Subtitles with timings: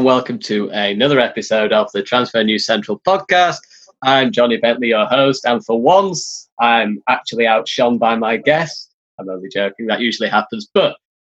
[0.00, 3.58] And welcome to another episode of the Transfer News Central podcast.
[4.02, 8.94] I'm Johnny Bentley, your host, and for once, I'm actually outshone by my guest.
[9.18, 10.66] I'm only joking, that usually happens.
[10.72, 10.96] But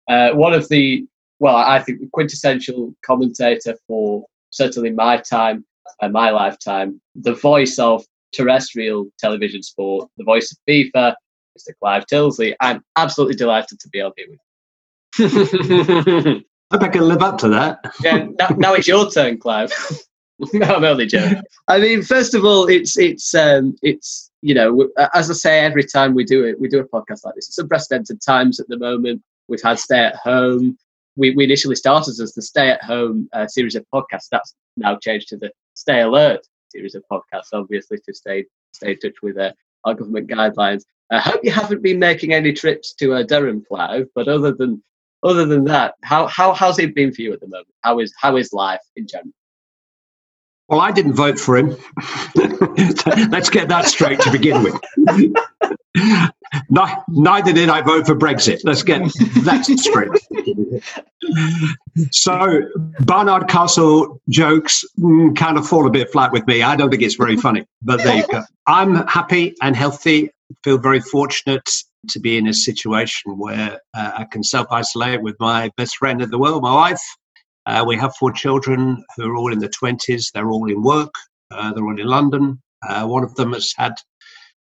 [0.08, 1.04] uh, one of the,
[1.40, 5.64] well, I think the quintessential commentator for certainly my time,
[6.00, 11.16] and my lifetime, the voice of terrestrial television sport, the voice of FIFA,
[11.58, 11.72] Mr.
[11.80, 12.54] Clive Tyldesley.
[12.60, 14.26] I'm absolutely delighted to be on here
[15.18, 16.44] with you.
[16.72, 17.92] I hope I can live up to that.
[18.02, 19.72] yeah, now, now it's your turn, Clive.
[20.54, 21.42] no, I'm only joking.
[21.68, 25.84] I mean, first of all, it's it's um, it's you know, as I say every
[25.84, 27.48] time we do it, we do a podcast like this.
[27.48, 29.22] It's unprecedented times at the moment.
[29.48, 30.78] We've had stay at home.
[31.14, 34.28] We, we initially started as the stay at home uh, series of podcasts.
[34.30, 38.98] That's now changed to the stay alert series of podcasts, obviously, to stay stay in
[38.98, 39.52] touch with uh,
[39.84, 40.84] our government guidelines.
[41.10, 44.06] I hope you haven't been making any trips to uh, Durham, Clive.
[44.14, 44.82] But other than
[45.22, 47.68] other than that, how how how's it been for you at the moment?
[47.82, 49.32] How is how is life in general?
[50.68, 51.68] Well, I didn't vote for him.
[52.34, 54.80] Let's get that straight to begin with.
[57.08, 58.60] Neither did I vote for Brexit.
[58.64, 59.02] Let's get
[59.44, 60.10] that straight.
[62.10, 62.62] so,
[63.00, 66.62] Barnard Castle jokes mm, kind of fall a bit flat with me.
[66.62, 68.42] I don't think it's very funny, but there you go.
[68.66, 70.30] I'm happy and healthy.
[70.64, 71.68] Feel very fortunate
[72.10, 76.20] to be in a situation where uh, I can self isolate with my best friend
[76.22, 77.02] in the world, my wife.
[77.66, 80.32] Uh, we have four children who are all in their 20s.
[80.32, 81.14] They're all in work.
[81.50, 82.60] Uh, they're all in London.
[82.86, 83.94] Uh, one of them has had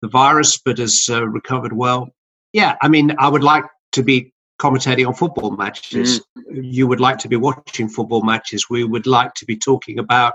[0.00, 2.08] the virus but has uh, recovered well.
[2.52, 6.20] Yeah, I mean, I would like to be commentating on football matches.
[6.36, 6.72] Mm.
[6.72, 8.66] You would like to be watching football matches.
[8.70, 10.34] We would like to be talking about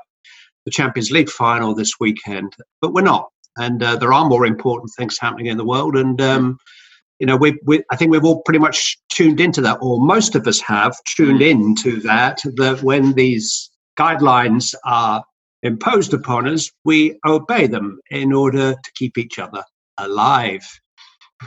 [0.66, 3.30] the Champions League final this weekend, but we're not.
[3.58, 5.96] And uh, there are more important things happening in the world.
[5.96, 6.58] And um,
[7.20, 10.36] you know, we, we, I think we've all pretty much tuned into that, or most
[10.36, 11.52] of us have tuned mm.
[11.52, 15.24] into that, that when these guidelines are
[15.62, 19.64] imposed upon us, we obey them in order to keep each other
[19.98, 20.68] alive.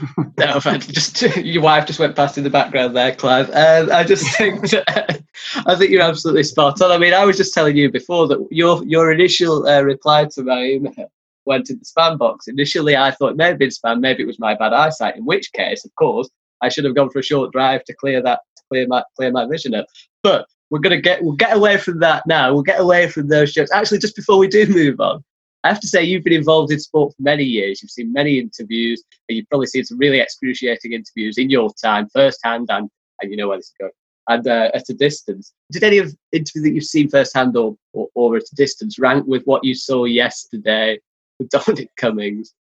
[0.39, 3.51] no, just your wife just went past in the background there, Clive.
[3.51, 5.23] Uh, I just think that,
[5.67, 6.91] I think you're absolutely spot on.
[6.91, 10.43] I mean, I was just telling you before that your your initial uh, reply to
[10.43, 11.11] my email
[11.47, 12.49] went in the spam box.
[12.49, 15.17] Initially, I thought maybe it's spam, maybe it was my bad eyesight.
[15.17, 16.29] In which case, of course,
[16.63, 19.31] I should have gone for a short drive to clear that, to clear my clear
[19.31, 19.87] my vision up.
[20.23, 22.53] But we're gonna get we'll get away from that now.
[22.53, 23.71] We'll get away from those jokes.
[23.73, 25.23] Actually, just before we do move on,
[25.65, 27.83] I have to say you've been involved in sport for many years.
[27.83, 32.09] You've seen many interviews, and you've probably seen some really excruciating interviews in your time,
[32.13, 32.91] firsthand, and
[33.21, 33.93] and you know where this is going.
[34.29, 38.09] And uh, at a distance, did any of interviews that you've seen firsthand or, or,
[38.17, 40.99] or at a distance rank with what you saw yesterday
[41.39, 42.55] with Dominic Cummings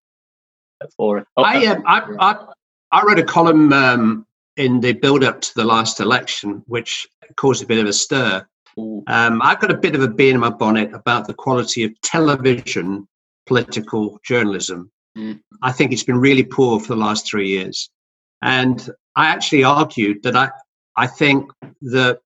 [0.96, 2.46] for oh, I, um, I, I,
[2.92, 4.26] I wrote a column um,
[4.56, 8.46] in the build up to the last election, which caused a bit of a stir.
[8.78, 11.98] Um, I've got a bit of a bee in my bonnet about the quality of
[12.02, 13.08] television
[13.46, 14.90] political journalism.
[15.16, 15.40] Mm.
[15.62, 17.88] I think it's been really poor for the last three years.
[18.42, 20.50] And I actually argued that I,
[20.96, 21.50] I think
[21.82, 22.20] that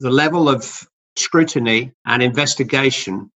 [0.00, 3.30] the level of scrutiny and investigation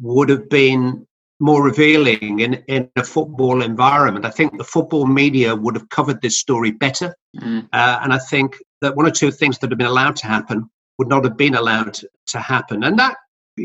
[0.00, 1.06] would have been
[1.42, 4.24] more revealing in, in a football environment.
[4.24, 7.16] I think the football media would have covered this story better.
[7.36, 7.68] Mm.
[7.72, 10.70] Uh, and I think that one or two things that have been allowed to happen
[10.98, 11.98] would not have been allowed
[12.28, 12.84] to happen.
[12.84, 13.16] And that,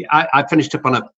[0.09, 1.09] I, I finished up on a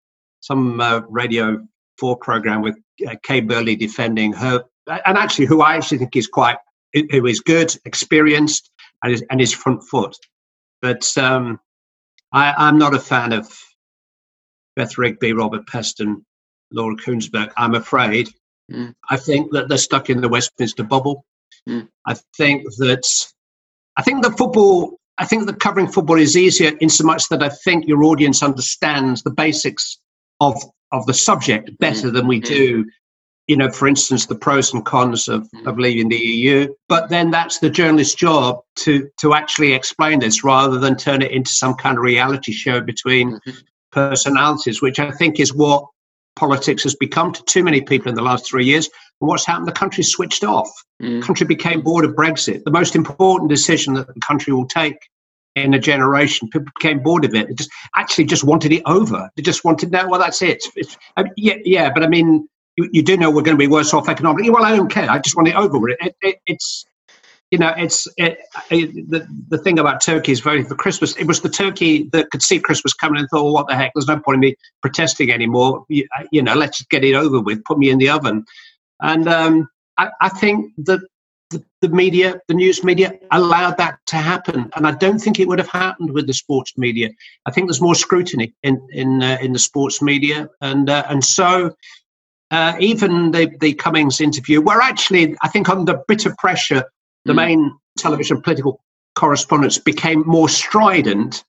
[0.41, 1.65] some uh, Radio
[1.97, 2.77] 4 program with
[3.07, 6.57] uh, Kay Burley defending her, and actually who I actually think is quite,
[6.93, 8.69] who is good, experienced,
[9.01, 10.17] and is, and is front foot.
[10.81, 11.59] But um,
[12.33, 13.49] I, I'm not a fan of
[14.75, 16.23] Beth Rigby, Robert Peston,
[16.71, 18.29] Laura Kuenssberg, I'm afraid.
[18.71, 18.93] Mm.
[19.09, 21.25] I think that they're stuck in the Westminster bubble.
[21.67, 21.87] Mm.
[22.05, 23.03] I think that
[23.97, 27.43] I think the football I think that covering football is easier in so much that
[27.43, 29.99] I think your audience understands the basics
[30.39, 30.55] of
[30.91, 32.13] of the subject better mm.
[32.13, 32.45] than we mm.
[32.45, 32.85] do.
[33.47, 35.65] You know, for instance, the pros and cons of, mm.
[35.65, 36.71] of leaving the EU.
[36.87, 41.31] But then that's the journalist's job to to actually explain this rather than turn it
[41.31, 43.51] into some kind of reality show between mm-hmm.
[43.91, 45.85] personalities, which I think is what
[46.39, 48.89] politics has become to too many people in the last three years.
[49.19, 49.67] And what's happened?
[49.67, 50.71] The country switched off.
[51.01, 51.19] Mm.
[51.19, 54.97] The country became bored of Brexit, the most important decision that the country will take
[55.55, 56.49] in a generation.
[56.49, 57.47] People became bored of it.
[57.47, 59.29] They just actually just wanted it over.
[59.35, 60.07] They just wanted no.
[60.07, 60.63] Well, that's it.
[60.75, 62.47] It's, I mean, yeah, yeah, but I mean,
[62.77, 64.49] you, you, do know we're going to be worse off economically.
[64.49, 65.09] Well, I don't care.
[65.09, 65.89] I just want it over.
[65.89, 66.85] It, it, it it's
[67.51, 71.15] you know, it's it, it, the the thing about Turkey is very for Christmas.
[71.17, 73.91] It was the Turkey that could see Christmas coming and thought, well, "What the heck?
[73.95, 75.83] There's no point in me protesting anymore.
[75.89, 77.63] You, you know, let's just get it over with.
[77.63, 78.45] Put me in the oven."
[79.01, 80.99] And um, I, I, think that
[81.49, 85.47] the, the, media, the news media, allowed that to happen, and I don't think it
[85.47, 87.09] would have happened with the sports media.
[87.47, 91.25] I think there's more scrutiny in in uh, in the sports media, and uh, and
[91.25, 91.73] so
[92.51, 96.83] uh, even the the Cummings interview, where actually I think under bitter pressure,
[97.29, 97.47] the mm.
[97.47, 98.81] main television political
[99.15, 101.43] correspondents became more strident.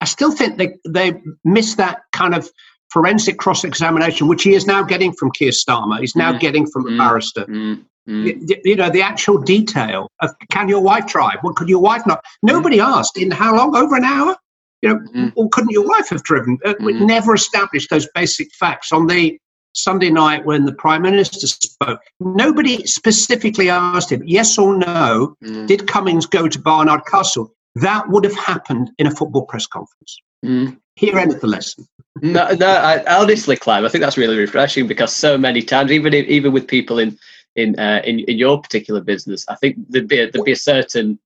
[0.00, 2.48] I still think they they missed that kind of
[2.90, 5.98] forensic cross examination, which he is now getting from Keir Starmer.
[5.98, 6.40] He's now mm.
[6.40, 6.98] getting from a mm.
[6.98, 7.44] barrister.
[7.44, 7.84] Mm.
[8.08, 11.38] You, you, know the actual detail of can your wife drive?
[11.40, 12.22] What could your wife not?
[12.40, 13.74] Nobody asked in how long?
[13.74, 14.36] Over an hour?
[14.80, 16.56] You know, or couldn't your wife have driven?
[16.64, 19.36] Uh, we never established those basic facts on the
[19.76, 22.00] Sunday night when the Prime Minister spoke.
[22.18, 25.66] Nobody specifically asked him, yes or no, mm.
[25.66, 27.52] did Cummings go to Barnard Castle?
[27.74, 30.18] That would have happened in a football press conference.
[30.44, 30.78] Mm.
[30.96, 31.86] Here ended the lesson.
[32.22, 32.66] no, no.
[32.66, 36.66] I, honestly, Clive, I think that's really refreshing because so many times, even even with
[36.66, 37.18] people in
[37.54, 40.56] in uh, in, in your particular business, I think there'd be a, there'd be a
[40.56, 41.18] certain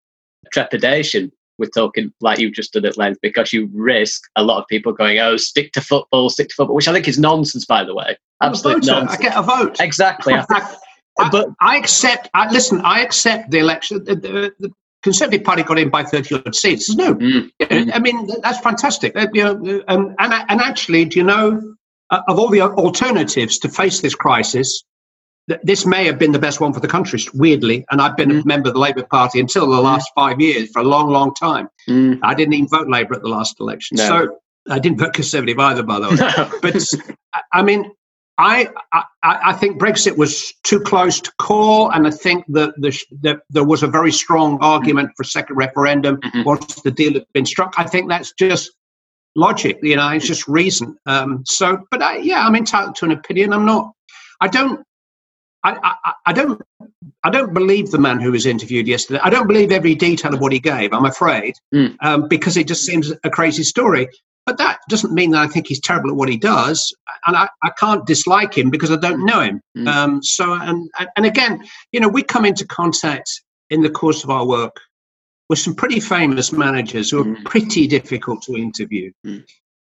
[0.52, 1.30] trepidation
[1.60, 4.92] with talking like you've just did at length because you risk a lot of people
[4.92, 7.94] going, "Oh, stick to football, stick to football," which I think is nonsense, by the
[7.94, 8.16] way.
[8.42, 9.18] Absolute nonsense.
[9.18, 9.78] I get a vote.
[9.80, 10.34] Exactly.
[11.18, 12.28] I, but I accept.
[12.34, 12.80] I, listen.
[12.80, 14.02] I accept the election.
[14.04, 14.70] The, the, the
[15.02, 16.94] Conservative Party got in by 30 odd seats.
[16.94, 17.50] No, mm.
[17.60, 19.16] I mean that's fantastic.
[19.16, 21.74] Uh, you know, um, and and actually, do you know
[22.10, 24.84] uh, of all the alternatives to face this crisis,
[25.62, 27.84] this may have been the best one for the country, weirdly.
[27.90, 28.42] And I've been mm.
[28.42, 30.20] a member of the Labour Party until the last mm.
[30.20, 31.68] five years for a long, long time.
[31.88, 32.20] Mm.
[32.22, 33.96] I didn't even vote Labour at the last election.
[33.96, 34.06] No.
[34.06, 34.38] So
[34.70, 36.16] I didn't vote Conservative either, by the way.
[36.36, 36.58] No.
[36.62, 36.76] but
[37.52, 37.90] I mean,
[38.38, 42.98] I, I, I think Brexit was too close to call, and I think that, the,
[43.20, 46.44] that there was a very strong argument for second referendum mm-hmm.
[46.44, 47.74] once the deal had been struck.
[47.76, 48.70] I think that's just
[49.36, 50.96] logic, you know, it's just reason.
[51.06, 53.52] Um, so, but I, yeah, I'm entitled to an opinion.
[53.52, 53.92] I'm not.
[54.40, 54.82] I don't
[55.62, 56.60] I, I, I, don't
[57.22, 59.20] I don't believe the man who was interviewed yesterday.
[59.22, 60.92] I don't believe every detail of what he gave.
[60.92, 61.96] I'm afraid mm.
[62.00, 64.08] um, because it just seems a crazy story.
[64.46, 66.94] But that doesn't mean that I think he's terrible at what he does,
[67.26, 69.60] and I, I can't dislike him because I don't know him.
[69.76, 69.86] Mm.
[69.86, 71.62] Um, so and and again,
[71.92, 73.28] you know, we come into contact
[73.68, 74.80] in the course of our work
[75.50, 77.44] with some pretty famous managers who are mm.
[77.44, 79.12] pretty difficult to interview.
[79.24, 79.38] Hmm.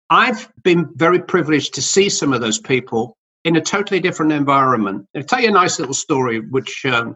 [0.10, 5.08] I've been very privileged to see some of those people in a totally different environment.
[5.16, 7.16] I'll tell you a nice little story, which um,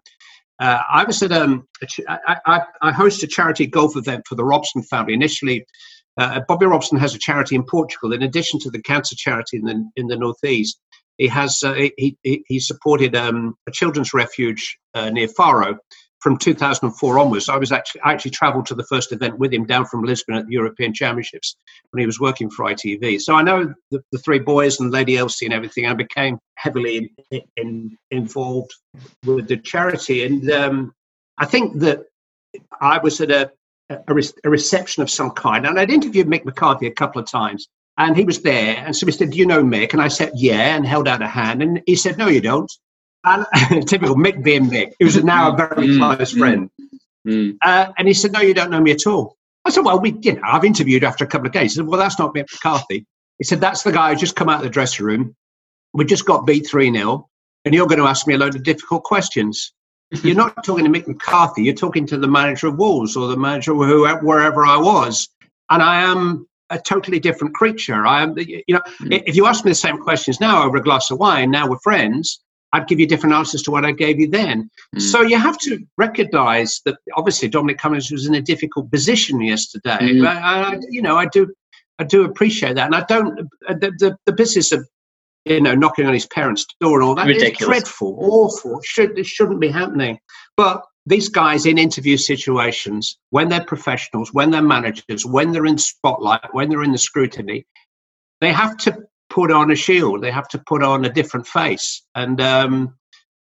[0.59, 1.68] uh, I was at um,
[2.07, 5.13] I, I, I host a charity golf event for the Robson family.
[5.13, 5.65] Initially,
[6.18, 8.12] uh, Bobby Robson has a charity in Portugal.
[8.13, 10.79] In addition to the cancer charity in the in the northeast,
[11.18, 15.77] he has uh, he, he, he supported um, a children's refuge uh, near Faro,
[16.19, 19.65] from 2004 onwards, I was actually I actually travelled to the first event with him
[19.65, 21.55] down from Lisbon at the European Championships
[21.91, 23.21] when he was working for ITV.
[23.21, 25.85] So I know the, the three boys and Lady Elsie and everything.
[25.85, 28.73] I became heavily in, in, involved
[29.25, 30.93] with the charity, and um,
[31.37, 32.01] I think that
[32.81, 33.51] I was at a,
[33.89, 33.99] a,
[34.43, 37.67] a reception of some kind, and I'd interviewed Mick McCarthy a couple of times.
[37.99, 40.31] And he was there, and so he said, "Do you know Mick?" And I said,
[40.35, 41.63] "Yeah," and held out a hand.
[41.63, 42.71] And he said, "No, you don't."
[43.24, 43.45] And
[43.88, 46.69] typical Mick being Mick, who's now a very mm, close mm, friend.
[47.28, 47.57] Mm.
[47.62, 49.38] Uh, and he said, No, you don't know me at all.
[49.66, 51.74] I said, Well, we, you know, I've interviewed after a couple of days.
[51.74, 53.06] He said, Well, that's not Mick McCarthy.
[53.38, 55.36] He said, That's the guy who just come out of the dressing room.
[55.94, 57.28] We just got beat 3 0,
[57.66, 59.74] and you're going to ask me a load of difficult questions.
[60.24, 63.36] you're not talking to Mick McCarthy, you're talking to the manager of Wolves or the
[63.36, 65.28] manager of whoever, wherever I was.
[65.69, 68.06] And I am a totally different creature.
[68.06, 69.24] I am, you know, mm.
[69.26, 71.80] if you ask me the same questions now over a glass of wine, now we're
[71.80, 72.42] friends,
[72.74, 74.69] I'd give you different answers to what I gave you then.
[74.95, 75.02] Mm.
[75.02, 79.97] So you have to recognize that obviously Dominic Cummings was in a difficult position yesterday.
[80.02, 80.24] Mm.
[80.24, 81.54] But I, you know, I do,
[82.00, 83.50] I do appreciate that, and I don't.
[83.68, 84.88] Uh, the, the, the business of
[85.45, 87.62] you know knocking on his parents' door and all that Ridiculous.
[87.62, 88.81] is dreadful, awful.
[88.83, 90.19] Should it shouldn't be happening.
[90.56, 95.78] But these guys in interview situations, when they're professionals, when they're managers, when they're in
[95.78, 97.66] spotlight, when they're in the scrutiny,
[98.42, 100.21] they have to put on a shield.
[100.21, 102.03] They have to put on a different face.
[102.15, 102.95] And, um,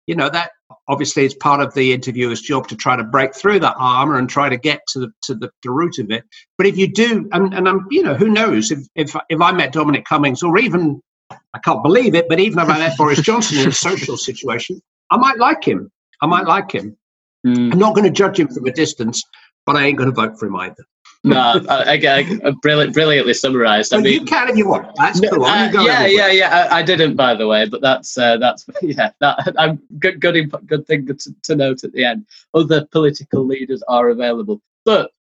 [0.05, 0.51] you know, that
[0.87, 4.29] obviously is part of the interviewer's job to try to break through that armor and
[4.29, 6.23] try to get to the, to the, the root of it.
[6.57, 9.51] But if you do, and, and I'm, you know, who knows if, if, if I
[9.51, 11.01] met Dominic Cummings or even,
[11.31, 14.81] I can't believe it, but even if I met Boris Johnson in a social situation,
[15.11, 15.91] I might like him.
[16.21, 16.97] I might like him.
[17.45, 17.73] Mm.
[17.73, 19.21] I'm not going to judge him from a distance,
[19.65, 20.85] but I ain't going to vote for him either
[21.23, 23.93] no, again, brilliant, brilliantly summarised.
[23.93, 24.95] I mean, you can if you want.
[24.95, 25.43] That's cool.
[25.45, 26.67] Uh, yeah, yeah, yeah.
[26.71, 29.11] I, I, didn't, by the way, but that's uh, that's yeah.
[29.19, 32.25] That, I'm good, good, good thing to, to note at the end.
[32.53, 35.11] Other political leaders are available, but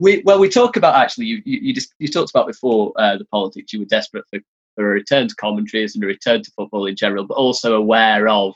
[0.00, 1.26] we well, we talk about actually.
[1.26, 3.72] You you, you just you talked about before uh, the politics.
[3.72, 4.40] You were desperate for
[4.74, 8.28] for a return to commentaries and a return to football in general, but also aware
[8.28, 8.54] of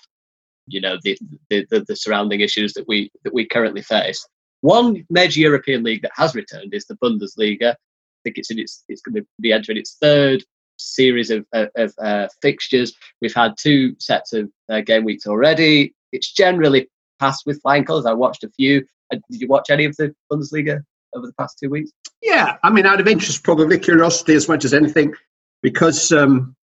[0.66, 1.18] you know the,
[1.50, 4.26] the, the, the surrounding issues that we that we currently face.
[4.66, 7.70] One major European league that has returned is the Bundesliga.
[7.70, 10.42] I think it's in its it's going to be entering its third
[10.76, 12.92] series of, of, of uh, fixtures.
[13.20, 15.94] We've had two sets of uh, game weeks already.
[16.10, 16.88] It's generally
[17.20, 18.06] passed with flying colours.
[18.06, 18.84] I watched a few.
[19.12, 20.80] Uh, did you watch any of the Bundesliga
[21.14, 21.92] over the past two weeks?
[22.20, 25.14] Yeah, I mean, out of interest, probably curiosity as much as anything,
[25.62, 26.56] because um,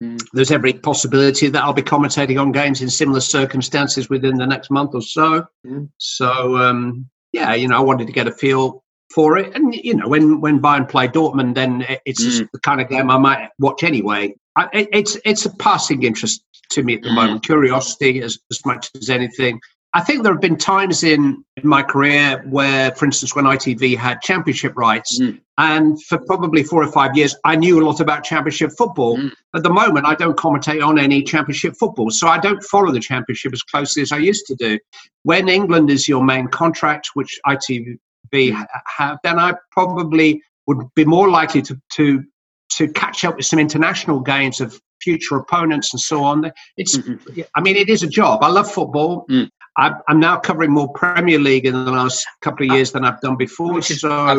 [0.00, 0.22] mm.
[0.34, 4.70] there's every possibility that I'll be commentating on games in similar circumstances within the next
[4.70, 5.48] month or so.
[5.66, 5.90] Mm.
[5.98, 8.82] So, um, yeah, you know, I wanted to get a feel
[9.14, 9.54] for it.
[9.54, 12.48] And you know, when when Bayern play Dortmund, then it's mm.
[12.52, 14.34] the kind of game I might watch anyway.
[14.56, 17.16] I, it, it's it's a passing interest to me at the mm.
[17.16, 19.60] moment, curiosity as, as much as anything.
[19.92, 23.96] I think there have been times in, in my career where, for instance, when ITV
[23.96, 25.40] had championship rights, mm.
[25.58, 29.18] and for probably four or five years, I knew a lot about championship football.
[29.18, 29.32] Mm.
[29.56, 33.00] At the moment, I don't commentate on any championship football, so I don't follow the
[33.00, 34.78] championship as closely as I used to do.
[35.24, 37.98] When England is your main contract, which ITV
[38.32, 38.66] mm.
[38.96, 42.24] have, then I probably would be more likely to, to
[42.70, 46.52] to catch up with some international games of future opponents and so on.
[46.76, 47.40] It's, mm-hmm.
[47.54, 48.42] I mean, it is a job.
[48.42, 49.26] I love football.
[49.28, 49.50] Mm.
[49.76, 53.36] I'm now covering more Premier League in the last couple of years than I've done
[53.36, 53.80] before.
[53.82, 54.32] So, I,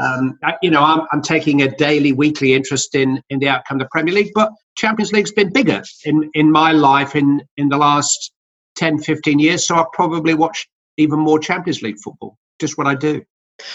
[0.00, 3.86] um, you know, I'm, I'm, taking a daily, weekly interest in in the outcome of
[3.86, 4.30] the Premier League.
[4.34, 8.32] But Champions League's been bigger in in my life in in the last
[8.76, 9.66] 10, 15 years.
[9.66, 12.38] So I've probably watched even more Champions League football.
[12.58, 13.22] Just what I do.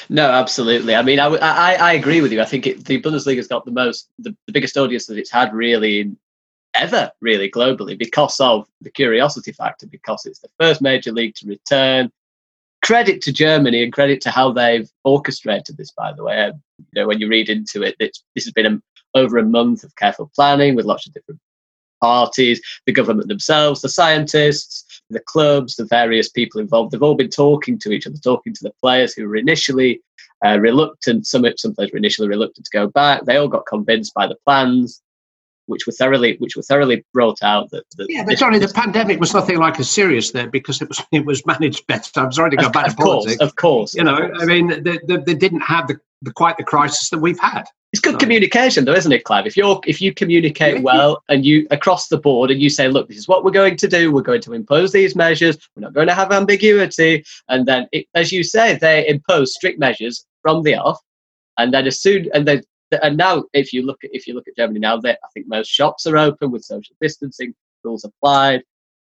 [0.10, 0.96] No, absolutely.
[0.96, 2.42] I mean, I, I, I agree with you.
[2.42, 5.54] I think it, the Bundesliga's got the most, the, the biggest audience that it's had
[5.54, 6.18] really in
[6.76, 11.48] ever really globally because of the curiosity factor, because it's the first major league to
[11.48, 12.12] return.
[12.84, 16.38] Credit to Germany and credit to how they've orchestrated this, by the way.
[16.38, 18.82] Um, you know, when you read into it, this has been a,
[19.18, 21.40] over a month of careful planning with lots of different
[22.02, 26.92] parties, the government themselves, the scientists, the clubs, the various people involved.
[26.92, 30.02] They've all been talking to each other, talking to the players who were initially
[30.46, 31.26] uh, reluctant.
[31.26, 33.24] Some some players were initially reluctant to go back.
[33.24, 35.02] They all got convinced by the plans
[35.68, 39.20] which were thoroughly which were thoroughly brought out that, that yeah but Johnny the pandemic
[39.20, 42.10] was nothing like as serious there because it was it was managed better.
[42.20, 45.18] I'm sorry to go back to politics of course you know I mean they, they,
[45.18, 47.66] they didn't have the, the, quite the crisis that we've had.
[47.92, 48.20] It's good so.
[48.20, 49.46] communication though isn't it Clive?
[49.46, 53.08] If you're if you communicate well and you across the board and you say look
[53.08, 54.12] this is what we're going to do.
[54.12, 55.58] We're going to impose these measures.
[55.76, 57.24] We're not going to have ambiguity.
[57.50, 61.00] And then it, as you say they impose strict measures from the off.
[61.58, 62.64] And then as soon and then
[63.02, 65.70] and now if you look at if you look at Germany now, I think most
[65.70, 68.64] shops are open with social distancing rules applied,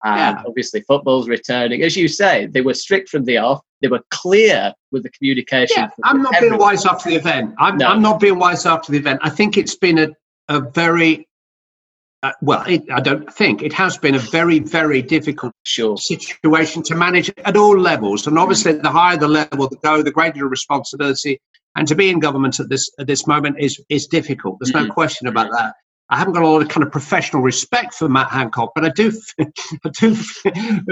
[0.03, 0.43] and yeah.
[0.45, 1.81] obviously football's returning.
[1.83, 3.61] As you say, they were strict from the off.
[3.81, 5.83] They were clear with the communication.
[5.83, 6.57] Yeah, I'm not everyone.
[6.57, 7.55] being wise after the event.
[7.57, 7.87] I'm, no.
[7.87, 9.19] I'm not being wise after the event.
[9.23, 10.09] I think it's been a
[10.49, 11.27] a very
[12.23, 15.97] uh, well, it, I don't think it has been a very, very difficult sure.
[15.97, 18.27] situation to manage at all levels.
[18.27, 18.83] And obviously, mm.
[18.83, 21.41] the higher the level the go, the greater the responsibility.
[21.75, 24.57] And to be in government at this at this moment is is difficult.
[24.59, 25.73] There's no question about that.
[26.11, 28.89] I haven't got a lot of kind of professional respect for Matt Hancock, but I
[28.89, 30.17] do, I do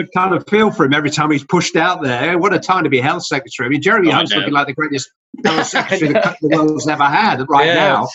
[0.16, 2.38] kind of feel for him every time he's pushed out there.
[2.38, 3.68] What a time to be health secretary!
[3.68, 5.12] I mean, Jeremy oh, Hunt's looking like the greatest
[5.46, 8.06] health secretary the, the world's ever had right yeah.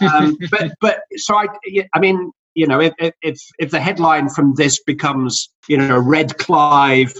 [0.00, 0.08] now.
[0.10, 1.46] Um, but but so I,
[1.92, 6.38] I mean, you know, if, if if the headline from this becomes, you know, Red
[6.38, 7.12] Clive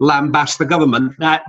[0.00, 1.42] lambast the government, that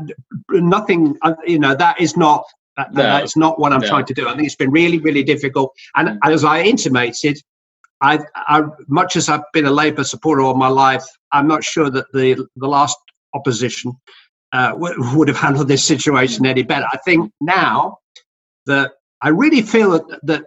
[0.49, 2.43] nothing, uh, you know, that is not
[2.77, 3.01] that, no.
[3.01, 3.87] That's not what I'm no.
[3.87, 4.27] trying to do.
[4.27, 5.73] I think it's been really, really difficult.
[5.95, 6.17] And, mm.
[6.23, 7.37] as I intimated,
[8.01, 11.89] I, I, much as I've been a Labour supporter all my life, I'm not sure
[11.89, 12.97] that the the last
[13.33, 13.93] opposition
[14.51, 16.85] uh, w- would have handled this situation any better.
[16.91, 17.99] I think now
[18.65, 18.91] that
[19.21, 20.43] I really feel that that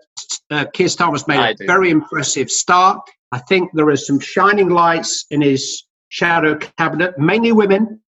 [0.50, 1.66] uh, Keir Starmer's made I a do.
[1.66, 3.00] very impressive start.
[3.32, 8.00] I think there are some shining lights in his shadow cabinet, mainly women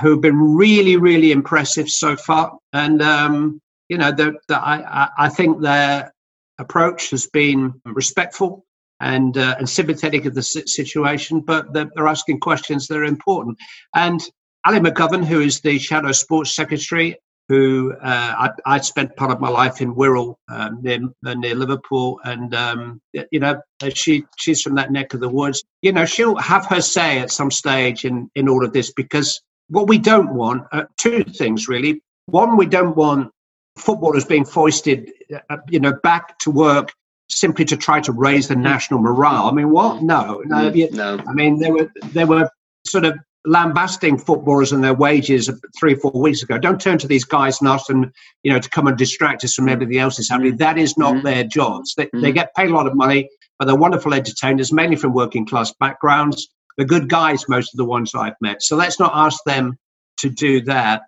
[0.00, 2.58] who've been really, really impressive so far.
[2.72, 6.12] And, um, you know, the, the, I, I think their
[6.58, 8.64] approach has been respectful
[9.00, 13.58] and, uh, and sympathetic of the situation, but they're, they're, asking questions that are important.
[13.94, 14.20] And
[14.64, 17.16] Ali McGovern, who is the Shadow Sports Secretary,
[17.48, 21.54] who uh, I, I spent part of my life in Wirral um, near, uh, near
[21.54, 23.60] Liverpool, and um, you know
[23.92, 25.64] she she's from that neck of the woods.
[25.82, 29.42] You know she'll have her say at some stage in in all of this because
[29.72, 32.02] what we don't want uh, two things really.
[32.26, 33.32] One, we don't want
[33.76, 35.10] footballers being foisted,
[35.50, 36.92] uh, you know, back to work
[37.30, 39.46] simply to try to raise the national morale.
[39.46, 40.02] I mean, what?
[40.02, 40.70] No, no.
[40.70, 41.18] Mm, no.
[41.26, 42.50] I mean, they were they were
[42.86, 46.58] sort of lambasting footballers and their wages three or four weeks ago.
[46.58, 48.12] Don't turn to these guys and ask them,
[48.42, 49.72] you know, to come and distract us from mm.
[49.72, 50.54] everything else that's happening.
[50.54, 50.58] Mm.
[50.58, 51.22] That is not mm.
[51.22, 51.94] their jobs.
[51.96, 52.20] They, mm.
[52.20, 55.72] they get paid a lot of money, but they're wonderful entertainers, mainly from working class
[55.80, 56.48] backgrounds.
[56.78, 58.62] The good guys, most of the ones I've met.
[58.62, 59.76] So let's not ask them
[60.18, 61.02] to do that.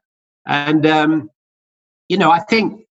[0.46, 1.30] And, um,
[2.08, 2.84] you know, I think,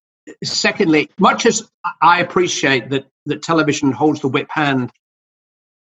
[0.43, 1.69] secondly, much as
[2.01, 4.91] I appreciate that, that television holds the whip hand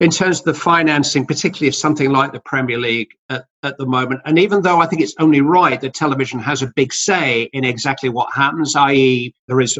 [0.01, 3.85] in terms of the financing, particularly of something like the Premier League at, at, the
[3.85, 4.19] moment.
[4.25, 7.63] And even though I think it's only right that television has a big say in
[7.63, 9.79] exactly what happens, i.e., there is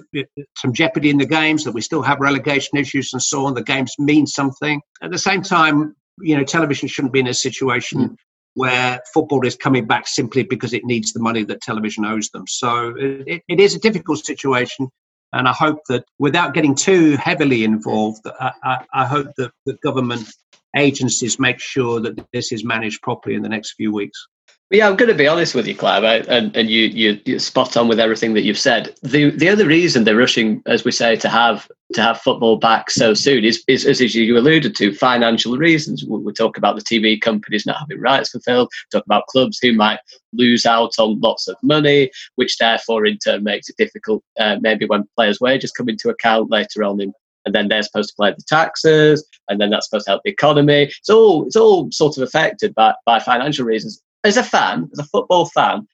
[0.58, 3.64] some jeopardy in the games, that we still have relegation issues and so on, the
[3.64, 4.82] games mean something.
[5.02, 8.16] At the same time, you know, television shouldn't be in a situation mm.
[8.54, 12.46] where football is coming back simply because it needs the money that television owes them.
[12.48, 14.90] So it, it is a difficult situation.
[15.34, 19.74] And I hope that without getting too heavily involved, I, I, I hope that the
[19.84, 20.32] government
[20.76, 24.28] agencies make sure that this is managed properly in the next few weeks.
[24.72, 27.78] Yeah, I'm going to be honest with you, Clive, and, and you, you you're spot
[27.78, 28.96] on with everything that you've said.
[29.04, 32.90] The the other reason they're rushing, as we say, to have to have football back
[32.90, 36.04] so soon is, is as you alluded to, financial reasons.
[36.04, 38.72] We, we talk about the TV companies not having rights fulfilled.
[38.92, 40.00] Talk about clubs who might
[40.34, 44.24] lose out on lots of money, which therefore in turn makes it difficult.
[44.40, 47.14] Uh, maybe when players' wages come into account later on in
[47.46, 50.32] and then they're supposed to pay the taxes, and then that's supposed to help the
[50.32, 50.84] economy.
[50.84, 55.00] It's all it's all sort of affected by, by financial reasons as a fan, as
[55.00, 55.88] a football fan,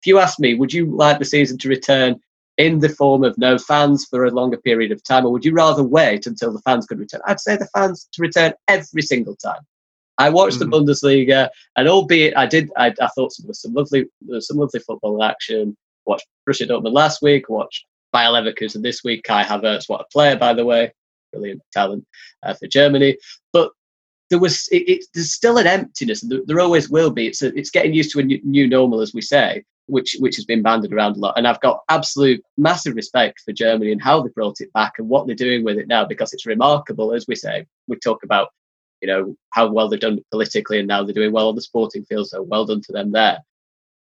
[0.00, 2.20] if you ask me, would you like the season to return
[2.58, 5.52] in the form of no fans for a longer period of time, or would you
[5.52, 7.20] rather wait until the fans could return?
[7.26, 9.60] I'd say the fans to return every single time.
[10.18, 10.70] I watched mm-hmm.
[10.70, 14.46] the Bundesliga, and albeit I did, I, I thought there was some lovely, there was
[14.46, 15.76] some lovely football action.
[16.04, 17.48] Watched Borussia Dortmund last week.
[17.48, 19.22] Watched Bayer Leverkusen this week.
[19.22, 20.92] Kai Havertz, what a player, by the way,
[21.32, 22.04] brilliant talent
[22.42, 23.16] uh, for Germany.
[23.54, 23.70] But
[24.30, 27.26] there was it, it, there's still an emptiness, and there, there always will be.
[27.26, 30.36] It's a, it's getting used to a new, new, normal, as we say, which which
[30.36, 31.34] has been banded around a lot.
[31.36, 35.08] And I've got absolute massive respect for Germany and how they brought it back and
[35.08, 37.12] what they're doing with it now, because it's remarkable.
[37.12, 38.48] As we say, we talk about
[39.00, 42.04] you know how well they've done politically, and now they're doing well on the sporting
[42.04, 42.28] field.
[42.28, 43.38] So well done to them there.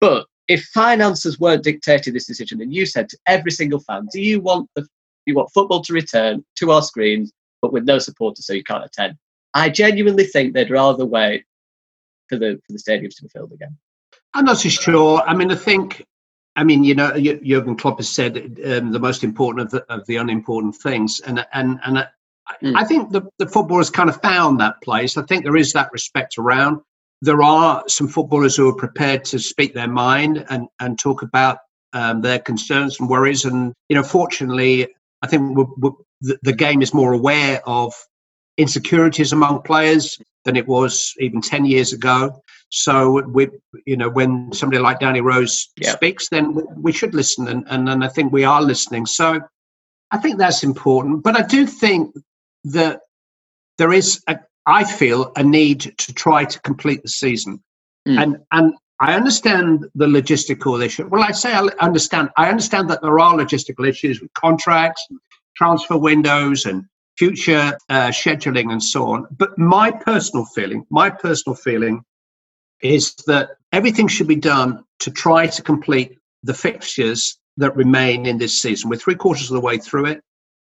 [0.01, 4.23] But if finances weren't dictating this decision, and you said to every single fan, do
[4.23, 4.87] you want the
[5.27, 8.85] you want football to return to our screens, but with no supporters, so you can't
[8.85, 9.19] attend?
[9.55, 11.45] I genuinely think they'd rather wait
[12.29, 13.79] for the for the stadiums to be filled again.
[14.35, 15.23] I'm not so sure.
[15.25, 16.05] I mean, I think,
[16.57, 18.37] I mean, you know, Jurgen Klopp has said
[18.67, 22.07] um, the most important of the, of the unimportant things, and and and I,
[22.63, 22.77] mm.
[22.77, 25.17] I think the the footballers kind of found that place.
[25.17, 26.81] I think there is that respect around.
[27.23, 31.59] There are some footballers who are prepared to speak their mind and and talk about
[31.93, 33.45] um, their concerns and worries.
[33.45, 34.89] And you know, fortunately,
[35.23, 37.95] I think we're, we're, the, the game is more aware of
[38.57, 42.43] insecurities among players than it was even 10 years ago.
[42.71, 43.49] So we,
[43.87, 45.93] you know, when somebody like Danny Rose yeah.
[45.93, 49.07] speaks, then we should listen, and, and and I think we are listening.
[49.07, 49.41] So
[50.11, 51.23] I think that's important.
[51.23, 52.15] But I do think
[52.65, 53.01] that
[53.79, 57.63] there is, a, I feel, a need to try to complete the season,
[58.09, 58.21] mm.
[58.21, 61.07] and and I understand the logistical issue.
[61.07, 62.31] Well, I say I understand.
[62.37, 65.07] I understand that there are logistical issues with contracts,
[65.57, 66.85] transfer windows, and
[67.17, 69.27] future uh, scheduling and so on.
[69.31, 72.03] But my personal feeling, my personal feeling
[72.83, 78.39] is that everything should be done to try to complete the fixtures that remain in
[78.39, 78.91] this season.
[78.91, 80.21] We're three quarters of the way through it.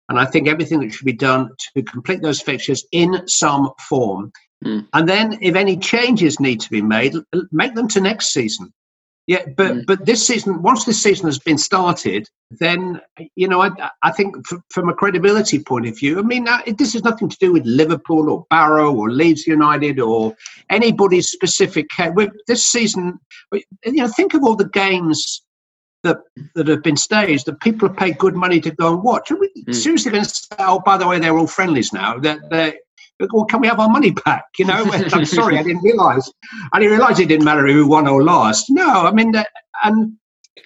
[0.09, 4.31] And I think everything that should be done to complete those fixtures in some form.
[4.63, 4.87] Mm.
[4.93, 7.13] And then, if any changes need to be made,
[7.51, 8.73] make them to next season.
[9.27, 9.86] Yeah, but mm.
[9.86, 12.99] but this season, once this season has been started, then
[13.36, 13.69] you know I
[14.01, 17.29] I think f- from a credibility point of view, I mean uh, this has nothing
[17.29, 20.36] to do with Liverpool or Barrow or Leeds United or
[20.69, 21.88] anybody's specific.
[22.47, 23.19] This season,
[23.53, 25.43] you know, think of all the games
[26.03, 26.17] that
[26.55, 29.31] that have been staged that people have paid good money to go and watch.
[29.31, 29.75] Are we mm.
[29.75, 32.17] seriously going to say, oh, by the way, they're all friendlies now?
[32.17, 32.73] That they're,
[33.31, 34.45] well, can we have our money back?
[34.57, 36.31] You know, I'm sorry, I didn't realise.
[36.73, 38.65] I didn't realise it didn't matter who won or lost.
[38.69, 39.34] No, I mean,
[39.84, 40.17] and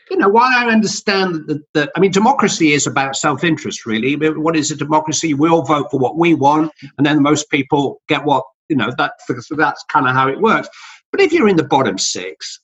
[0.09, 4.15] you know, while I understand that, that I mean, democracy is about self-interest, really.
[4.15, 5.33] What is a democracy?
[5.33, 8.91] We all vote for what we want, and then most people get what you know.
[8.97, 10.69] That so that's kind of how it works.
[11.11, 12.59] But if you're in the bottom six,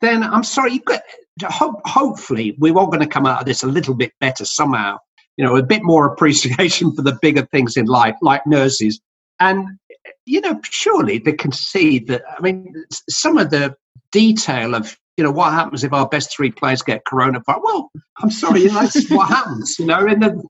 [0.00, 1.04] then I'm sorry, you get.
[1.42, 4.98] Hope, hopefully, we're all going to come out of this a little bit better somehow.
[5.36, 9.00] You know, a bit more appreciation for the bigger things in life, like nurses
[9.40, 9.78] and,
[10.26, 12.22] you know, surely they can see that.
[12.36, 12.74] I mean,
[13.08, 13.76] some of the
[14.12, 17.62] detail of, you know, what happens if our best three players get coronavirus.
[17.62, 20.42] Well, I'm sorry, that's what happens, you know, and the,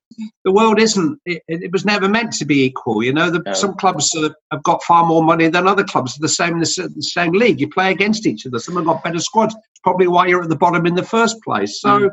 [0.44, 3.02] the world isn't, it, it, was never meant to be equal.
[3.02, 3.52] You know, the, no.
[3.52, 6.92] some clubs have, have, got far more money than other clubs, the same in the,
[6.94, 7.60] the, same league.
[7.60, 8.58] You play against each other.
[8.58, 9.54] Some have got better squads.
[9.54, 11.80] It's probably why you're at the bottom in the first place.
[11.80, 12.10] So, mm.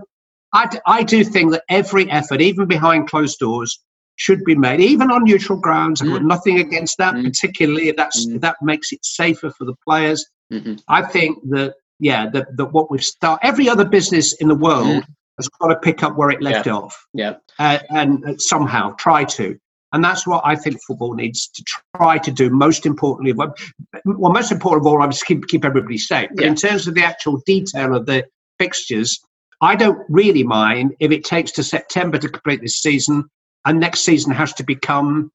[0.53, 3.79] I, I do think that every effort, even behind closed doors,
[4.21, 5.99] should be made, even on neutral grounds.
[5.99, 6.27] I've got mm.
[6.27, 7.23] nothing against that, mm.
[7.23, 8.35] particularly if that's mm.
[8.35, 10.23] if that makes it safer for the players.
[10.53, 10.75] Mm-hmm.
[10.87, 15.03] I think that yeah, that, that what we've started, every other business in the world
[15.37, 16.73] has got to pick up where it left yeah.
[16.73, 19.57] off, yeah, uh, and somehow try to.
[19.93, 21.63] And that's what I think football needs to
[21.97, 22.49] try to do.
[22.49, 26.29] Most importantly, well, most important of all, I keep keep everybody safe.
[26.35, 26.51] But yeah.
[26.51, 28.23] in terms of the actual detail of the
[28.59, 29.19] fixtures,
[29.61, 33.29] I don't really mind if it takes to September to complete this season,
[33.65, 35.31] and next season has to become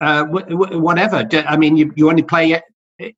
[0.00, 1.26] uh, whatever.
[1.32, 2.60] I mean, you, you only play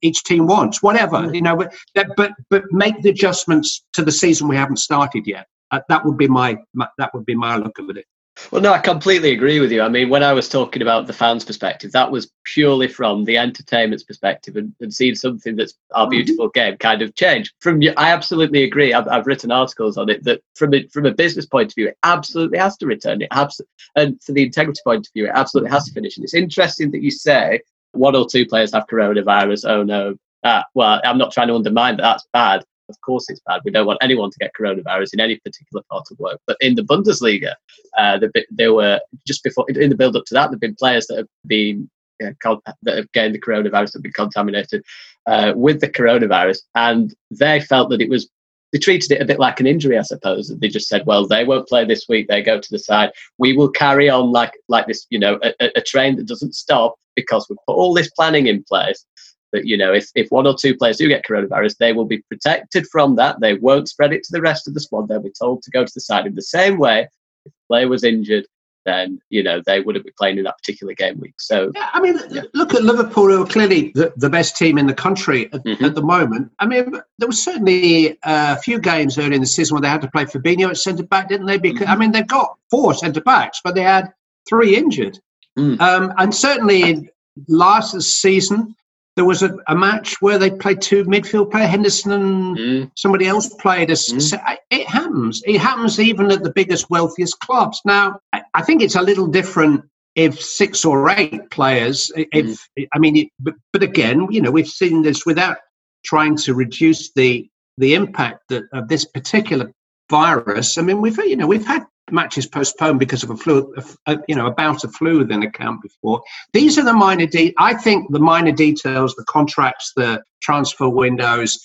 [0.01, 1.17] each team once, whatever.
[1.17, 1.35] Mm.
[1.35, 5.47] You know, but but but make the adjustments to the season we haven't started yet.
[5.71, 8.05] Uh, that would be my, my that would be my look at it.
[8.49, 9.81] Well, no, I completely agree with you.
[9.81, 13.37] I mean, when I was talking about the fans' perspective, that was purely from the
[13.37, 16.11] entertainment's perspective and, and seeing something that's our mm-hmm.
[16.11, 17.53] beautiful game kind of change.
[17.59, 18.93] From you, I absolutely agree.
[18.93, 21.89] I've, I've written articles on it that from a, from a business point of view,
[21.89, 23.21] it absolutely has to return.
[23.21, 23.61] It abs-
[23.95, 26.17] and for the integrity point of view, it absolutely has to finish.
[26.17, 29.69] And it's interesting that you say one or two players have coronavirus.
[29.69, 30.15] Oh no.
[30.43, 32.03] Ah, well, I'm not trying to undermine that.
[32.03, 32.65] That's bad.
[32.91, 33.61] Of course, it's bad.
[33.65, 36.39] We don't want anyone to get coronavirus in any particular part of work.
[36.45, 37.53] But in the Bundesliga,
[37.97, 41.17] uh, there were just before in the build up to that, there've been players that
[41.17, 41.89] have been
[42.23, 44.83] uh, that have gained the coronavirus that have been contaminated
[45.25, 48.29] uh, with the coronavirus, and they felt that it was
[48.71, 50.47] they treated it a bit like an injury, I suppose.
[50.47, 52.27] They just said, well, they won't play this week.
[52.27, 53.11] They go to the side.
[53.37, 56.95] We will carry on like like this, you know, a, a train that doesn't stop
[57.15, 59.05] because we've put all this planning in place.
[59.51, 62.19] That you know, if, if one or two players do get coronavirus, they will be
[62.29, 63.39] protected from that.
[63.41, 65.07] They won't spread it to the rest of the squad.
[65.07, 67.07] They'll be told to go to the side in the same way.
[67.45, 68.45] If the player was injured,
[68.85, 71.35] then you know they wouldn't be playing in that particular game week.
[71.39, 72.43] So yeah, I mean, yeah.
[72.53, 75.85] look at Liverpool, who are clearly the, the best team in the country at, mm-hmm.
[75.85, 76.51] at, the moment.
[76.59, 80.01] I mean, there was certainly a few games early in the season where they had
[80.01, 81.57] to play Fabinho at centre back, didn't they?
[81.57, 81.91] Because mm-hmm.
[81.91, 84.11] I mean, they've got four centre backs, but they had
[84.49, 85.19] three injured,
[85.57, 85.79] mm.
[85.79, 87.09] um, and certainly
[87.47, 88.75] last season
[89.15, 92.91] there was a, a, match where they played two midfield player Henderson and mm.
[92.95, 93.89] somebody else played.
[93.89, 94.57] A, mm.
[94.69, 95.43] it happens.
[95.45, 97.81] It happens even at the biggest, wealthiest clubs.
[97.83, 99.83] Now, I, I think it's a little different
[100.15, 102.11] if six or eight players.
[102.15, 102.87] If mm.
[102.93, 105.57] I mean, it, but, but again, you know, we've seen this without
[106.05, 109.71] trying to reduce the the impact that, of this particular
[110.09, 110.77] virus.
[110.77, 113.73] I mean, we've you know we've had matches postponed because of a flu,
[114.05, 116.21] a, you know, about a flu within a camp before.
[116.53, 121.59] These are the minor de- I think the minor details, the contracts, the transfer windows.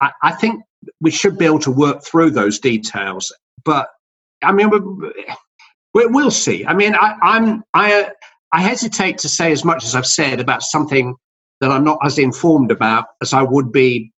[0.00, 0.62] I, I think
[1.00, 3.32] we should be able to work through those details.
[3.64, 3.88] But
[4.42, 6.66] I mean, we, will see.
[6.66, 8.10] I mean, I, I'm I
[8.52, 11.14] I hesitate to say as much as I've said about something
[11.60, 14.12] that I'm not as informed about as I would be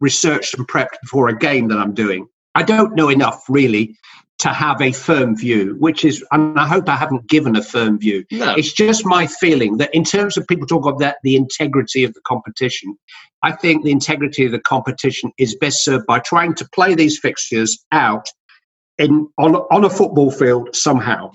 [0.00, 2.28] researched and prepped before a game that I'm doing.
[2.54, 3.96] I don't know enough really
[4.38, 7.98] to have a firm view, which is, and I hope I haven't given a firm
[7.98, 8.24] view.
[8.30, 8.54] No.
[8.54, 12.14] It's just my feeling that in terms of people talk about that, the integrity of
[12.14, 12.96] the competition,
[13.42, 17.18] I think the integrity of the competition is best served by trying to play these
[17.18, 18.28] fixtures out
[18.98, 21.32] in on on a football field somehow.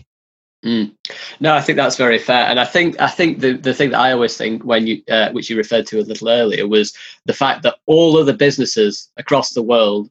[0.65, 0.95] Mm.
[1.41, 3.99] No, I think that's very fair, and I think I think the, the thing that
[3.99, 6.93] I always think when you uh, which you referred to a little earlier was
[7.25, 10.09] the fact that all of the businesses across the world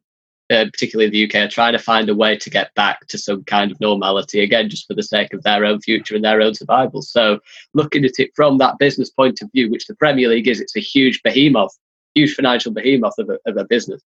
[0.52, 3.42] uh, particularly the UK, are trying to find a way to get back to some
[3.44, 6.54] kind of normality again, just for the sake of their own future and their own
[6.54, 7.02] survival.
[7.02, 7.40] So,
[7.74, 10.76] looking at it from that business point of view, which the Premier League is, it's
[10.76, 11.76] a huge behemoth,
[12.14, 14.02] huge financial behemoth of a, of a business.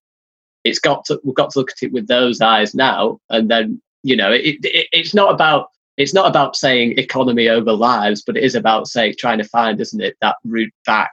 [0.65, 3.83] It's got to we've got to look at it with those eyes now, and then
[4.03, 8.37] you know, it, it, it's not about it's not about saying economy over lives, but
[8.37, 11.11] it is about say trying to find, isn't it, that route back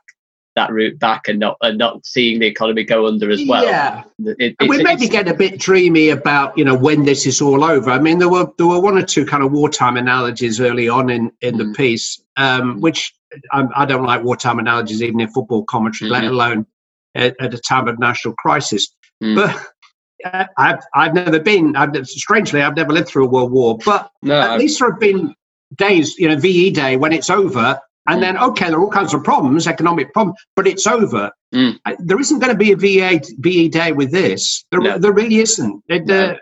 [0.55, 3.63] that route back and not and not seeing the economy go under as well.
[3.63, 7.63] Yeah, it, we maybe get a bit dreamy about you know when this is all
[7.63, 7.89] over.
[7.89, 11.09] I mean, there were there were one or two kind of wartime analogies early on
[11.09, 11.57] in in mm.
[11.59, 13.13] the piece, um, which
[13.51, 16.23] I, I, don't like wartime analogies even in football commentary, mm-hmm.
[16.23, 16.67] let alone
[17.15, 18.93] at, at, a time of national crisis.
[19.23, 19.35] Mm.
[19.35, 21.75] But uh, I've I've never been.
[21.75, 23.77] I've, strangely, I've never lived through a world war.
[23.83, 25.35] But no, at least there have been
[25.75, 28.21] days, you know, VE Day when it's over and mm.
[28.21, 31.31] then, okay, there are all kinds of problems, economic problems, but it's over.
[31.53, 31.79] Mm.
[31.99, 34.65] There isn't going to be a VA, VE day with this.
[34.71, 34.97] There, no.
[34.97, 35.83] there really isn't.
[35.87, 36.31] It, no.
[36.31, 36.35] uh,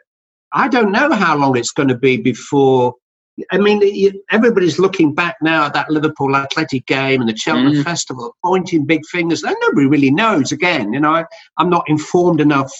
[0.53, 2.95] I don't know how long it's going to be before.
[3.51, 3.81] I mean,
[4.29, 7.83] everybody's looking back now at that Liverpool Atletico game and the Cheltenham mm.
[7.83, 9.43] Festival, pointing big fingers.
[9.43, 10.51] And nobody really knows.
[10.51, 11.25] Again, you know, I,
[11.57, 12.71] I'm not informed enough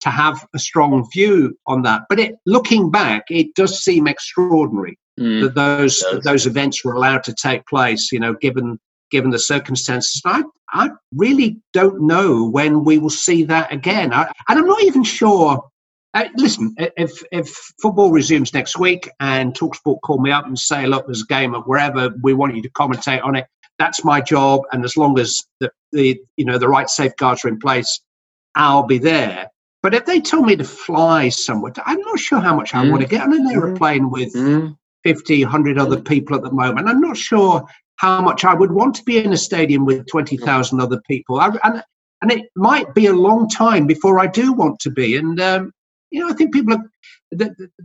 [0.00, 2.02] to have a strong view on that.
[2.08, 7.24] But it, looking back, it does seem extraordinary mm, that those those events were allowed
[7.24, 8.12] to take place.
[8.12, 8.78] You know, given
[9.10, 14.12] given the circumstances, I I really don't know when we will see that again.
[14.12, 15.62] I, and I'm not even sure.
[16.14, 17.48] Uh, listen, if if
[17.80, 21.54] football resumes next week and Talksport call me up and say, look, there's a game
[21.54, 23.46] of wherever we want you to commentate on it,
[23.78, 24.62] that's my job.
[24.72, 28.00] And as long as the, the you know the right safeguards are in place,
[28.54, 29.48] I'll be there.
[29.82, 32.90] But if they tell me to fly somewhere, I'm not sure how much I mm.
[32.90, 34.76] want to get on an aeroplane with mm.
[35.04, 36.88] 50, 100 other people at the moment.
[36.88, 37.64] I'm not sure
[37.96, 41.38] how much I would want to be in a stadium with 20,000 other people.
[41.38, 41.82] I, and,
[42.22, 45.16] and it might be a long time before I do want to be.
[45.16, 45.72] And, um,
[46.10, 46.84] you know, I think people are,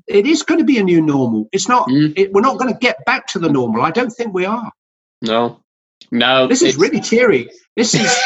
[0.08, 1.48] it is going to be a new normal.
[1.52, 2.14] It's not, mm.
[2.16, 3.82] it, we're not going to get back to the normal.
[3.82, 4.72] I don't think we are.
[5.22, 5.62] No,
[6.12, 6.48] no.
[6.48, 7.50] This is really teary.
[7.76, 8.18] This is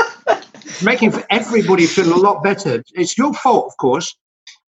[0.82, 2.82] making for everybody feel a lot better.
[2.94, 4.16] It's your fault, of course,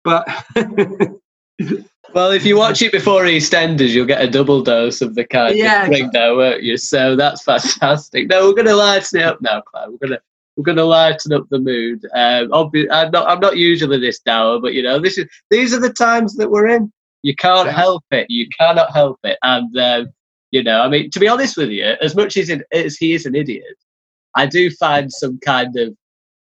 [0.04, 0.26] but.
[2.14, 5.56] well, if you watch it before EastEnders, you'll get a double dose of the kind
[5.56, 5.84] yeah.
[5.84, 6.76] of thing now, won't you?
[6.76, 8.28] So that's fantastic.
[8.28, 9.88] No, we're going to lighten it up now, Clive.
[9.90, 10.22] We're going to
[10.56, 12.04] we're going to lighten up the mood.
[12.14, 15.72] Um, obvi- I'm not I'm not usually this dour, but you know this is these
[15.72, 16.92] are the times that we're in.
[17.22, 17.72] You can't yeah.
[17.72, 18.26] help it.
[18.28, 19.38] You cannot help it.
[19.42, 20.12] And um,
[20.50, 23.14] you know, I mean, to be honest with you, as much as, it, as he
[23.14, 23.76] is an idiot,
[24.36, 25.96] I do find some kind of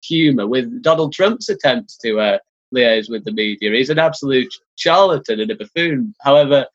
[0.03, 2.39] humour with Donald Trump's attempts to uh,
[2.75, 3.73] liaise with the media.
[3.73, 6.15] He's an absolute charlatan and a buffoon.
[6.21, 6.67] However,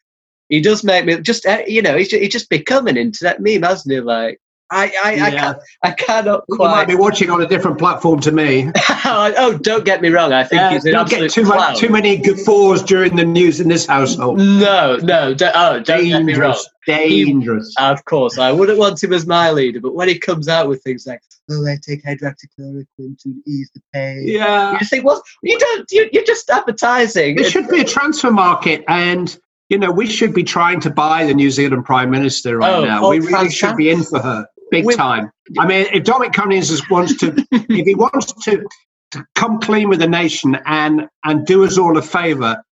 [0.50, 3.42] he does make me just, uh, you know, he's just, he's just become an internet
[3.42, 4.00] meme, hasn't he?
[4.02, 4.40] Like,
[4.72, 5.26] I, I, yeah.
[5.26, 6.70] I, can, I cannot quite.
[6.70, 8.72] You might be watching on a different platform to me.
[9.06, 10.34] oh, don't get me wrong.
[10.34, 13.60] I think uh, he's an absolute get too, much, too many guffaws during the news
[13.60, 14.38] in this household.
[14.38, 15.36] No, no.
[15.36, 16.64] Don't, oh, don't dangerous, get me wrong.
[16.86, 17.74] Dangerous.
[17.78, 20.68] He, of course, I wouldn't want him as my leader, but when he comes out
[20.68, 25.24] with things like, "Oh, I take hydroxychloroquine to ease the pain," yeah, you think, well,
[25.42, 25.92] you don't.
[25.92, 27.38] You, you're just advertising.
[27.38, 29.38] There should be a transfer market and
[29.70, 32.86] you know, we should be trying to buy the New Zealand Prime Minister right oh,
[32.86, 33.10] now.
[33.10, 35.32] We really should be in for her big with, time.
[35.58, 38.66] I mean, if Dominic Cummings wants to, if he wants to,
[39.12, 42.64] to come clean with the nation and and do us all a favour,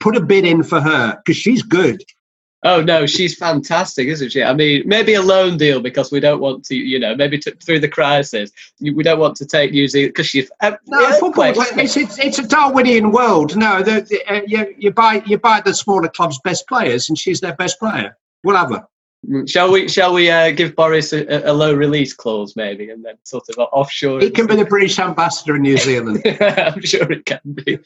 [0.00, 2.02] put a bid in for her because she's good.
[2.64, 4.42] Oh no, she's fantastic, isn't she?
[4.42, 7.52] I mean, maybe a loan deal because we don't want to, you know, maybe to,
[7.52, 10.50] through the crisis, we don't want to take New Zealand because she's.
[10.60, 11.52] Uh, no, football.
[11.56, 13.56] It's, it's, it's a Darwinian world.
[13.56, 17.16] No, the, the, uh, you, you buy you buy the smaller clubs' best players, and
[17.16, 18.16] she's their best player.
[18.42, 18.88] We'll have her.
[19.28, 19.88] Mm, shall we?
[19.88, 23.58] Shall we uh, give Boris a, a, low release clause, maybe, and then sort of
[23.72, 24.20] offshore?
[24.20, 26.22] He can be the British ambassador in New Zealand.
[26.40, 27.78] I'm sure it can be.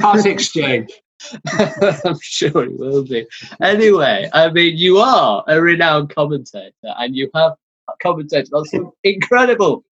[0.00, 0.92] Part exchange.
[1.58, 3.26] I'm sure it will be.
[3.62, 7.54] Anyway, I mean, you are a renowned commentator, and you have
[8.02, 9.84] commentated on some incredible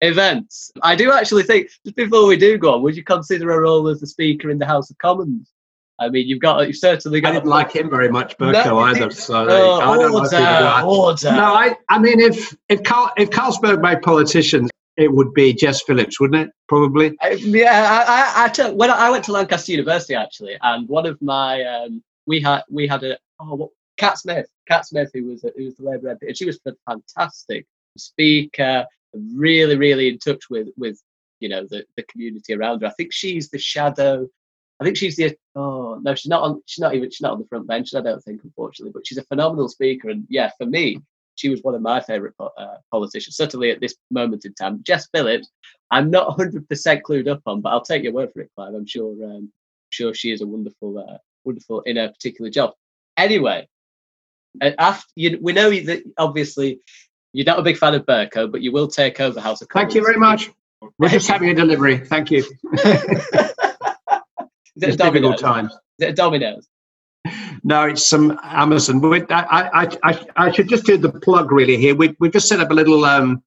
[0.00, 0.70] events.
[0.82, 3.88] I do actually think, just before we do go on, would you consider a role
[3.88, 5.52] as the Speaker in the House of Commons?
[6.00, 7.30] I mean, you've got you've certainly got.
[7.30, 9.10] I didn't like him very much, Bercow no, either.
[9.10, 11.32] So oh, I don't oh, order, like order.
[11.32, 15.82] No, I, I mean, if if Carl, if Carlsberg made politicians, it would be Jess
[15.82, 16.54] Phillips, wouldn't it?
[16.68, 17.16] Probably.
[17.20, 21.20] Uh, yeah, I, I, I when I went to Lancaster University actually, and one of
[21.22, 25.44] my um, we had we had a oh what, Cat Smith, Cat Smith, who was
[25.44, 28.84] a, who was the Labour MP, and she was a fantastic speaker,
[29.14, 31.00] really really in touch with with
[31.40, 32.88] you know the the community around her.
[32.88, 34.28] I think she's the shadow
[34.80, 36.62] I think she's the oh no, she's not on.
[36.66, 37.10] She's not even.
[37.10, 37.94] She's not on the front bench.
[37.94, 38.92] I don't think, unfortunately.
[38.92, 41.00] But she's a phenomenal speaker, and yeah, for me,
[41.38, 43.36] she was one of my favourite uh, politicians.
[43.36, 45.48] Certainly at this moment in time, Jess Phillips.
[45.90, 46.66] I'm not 100%
[47.02, 48.74] clued up on, but I'll take your word for it, Clive.
[48.74, 49.12] I'm sure.
[49.24, 49.52] Um,
[49.90, 52.72] sure, she is a wonderful, uh, wonderful in her particular job.
[53.16, 53.68] Anyway,
[54.60, 56.80] after you, we know that obviously
[57.32, 59.92] you're not a big fan of Bercow, but you will take over House of Commons.
[59.92, 60.50] Thank you very much.
[60.98, 61.98] We're just having a delivery.
[61.98, 62.38] Thank you.
[64.76, 65.72] Is it difficult times.
[65.98, 66.68] Is it Domino's?
[67.64, 69.04] No, it's some Amazon.
[69.04, 71.94] I, I, I, I should just do the plug really here.
[71.94, 73.42] We, we've just set up a little um,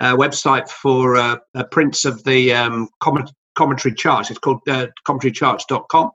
[0.00, 1.36] uh, website for uh,
[1.70, 4.30] prints of the um, comment, commentary charts.
[4.30, 6.10] It's called uh, commentarycharts.com.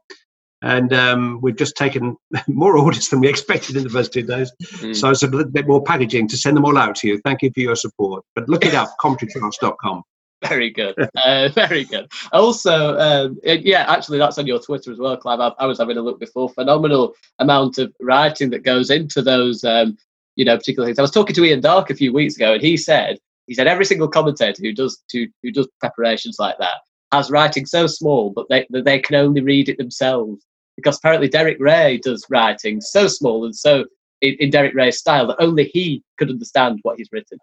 [0.61, 2.17] And um, we've just taken
[2.47, 4.51] more orders than we expected in the first two days.
[4.61, 4.95] Mm.
[4.95, 7.21] So it's a little bit more packaging to send them all out to you.
[7.23, 8.23] Thank you for your support.
[8.33, 10.03] But look it up, commentarycharts.com.
[10.43, 10.95] Very good.
[11.15, 12.11] Uh, very good.
[12.31, 15.39] Also, um, yeah, actually, that's on your Twitter as well, Clive.
[15.39, 16.49] I, I, was having a look before.
[16.49, 19.97] Phenomenal amount of writing that goes into those, um,
[20.35, 20.99] you know, particular things.
[20.99, 23.17] I was talking to Ian Darke a few weeks ago, and he said
[23.47, 26.77] he said every single commentator who does to, who does preparations like that
[27.11, 30.45] has writing so small, but they that they can only read it themselves.
[30.75, 33.85] Because apparently Derek Rae does writing so small and so
[34.21, 37.37] in, in Derek Rae's style that only he could understand what he's written.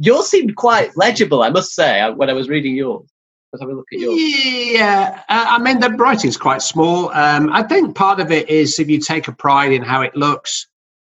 [0.00, 3.08] Yours seemed quite legible, I must say, uh, when I was reading yours.
[3.52, 4.18] Let's have a look at yours.
[4.18, 7.10] Yeah, uh, I mean, the writing's quite small.
[7.10, 10.16] Um, I think part of it is if you take a pride in how it
[10.16, 10.66] looks,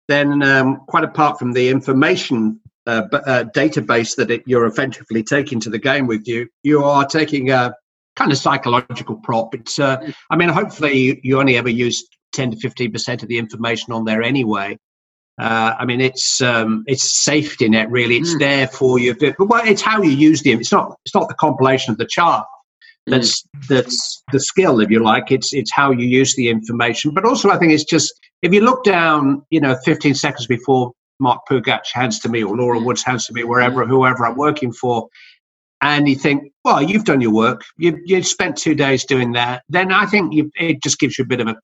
[0.09, 5.61] then um, quite apart from the information uh, uh, database that it, you're effectively taking
[5.61, 7.73] to the game with you, you are taking a,
[8.17, 9.55] kind of psychological prop.
[9.55, 13.39] It's, uh, I mean, hopefully you, you only ever use 10 to 15% of the
[13.39, 14.79] information on there anyway.
[15.41, 18.17] Uh, I mean, it's um, it's safety net really.
[18.17, 18.39] It's mm.
[18.39, 20.61] there for you, but well, it's how you use them.
[20.61, 22.47] It's not it's not the compilation of the chart
[23.07, 23.67] that's mm.
[23.69, 25.31] that's the skill, if you like.
[25.31, 27.13] It's it's how you use the information.
[27.13, 30.93] But also, I think it's just if you look down, you know, 15 seconds before
[31.19, 32.79] Mark Pougatch hands to me or Laura.
[32.79, 33.89] Woods hands to me, wherever mm.
[33.89, 35.09] whoever I'm working for,
[35.83, 37.65] and you think, well, you've done your work.
[37.77, 39.65] You you spent two days doing that.
[39.69, 41.57] Then I think you, it just gives you a bit of a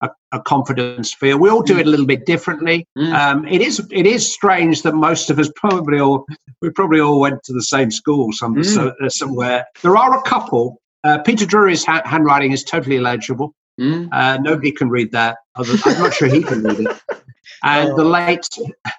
[0.00, 1.38] a, a, confidence feel.
[1.38, 2.86] We all do it a little bit differently.
[2.98, 3.12] Mm.
[3.12, 6.26] Um, it is it is strange that most of us probably all
[6.60, 8.64] we probably all went to the same school some, mm.
[8.64, 9.66] so, uh, somewhere.
[9.82, 10.80] There are a couple.
[11.04, 13.54] Uh, Peter Drury's ha- handwriting is totally illegible.
[13.80, 14.08] Mm.
[14.12, 15.36] Uh, nobody can read that.
[15.54, 17.02] I'm not sure he can read it.
[17.62, 17.96] And oh.
[17.96, 18.48] the late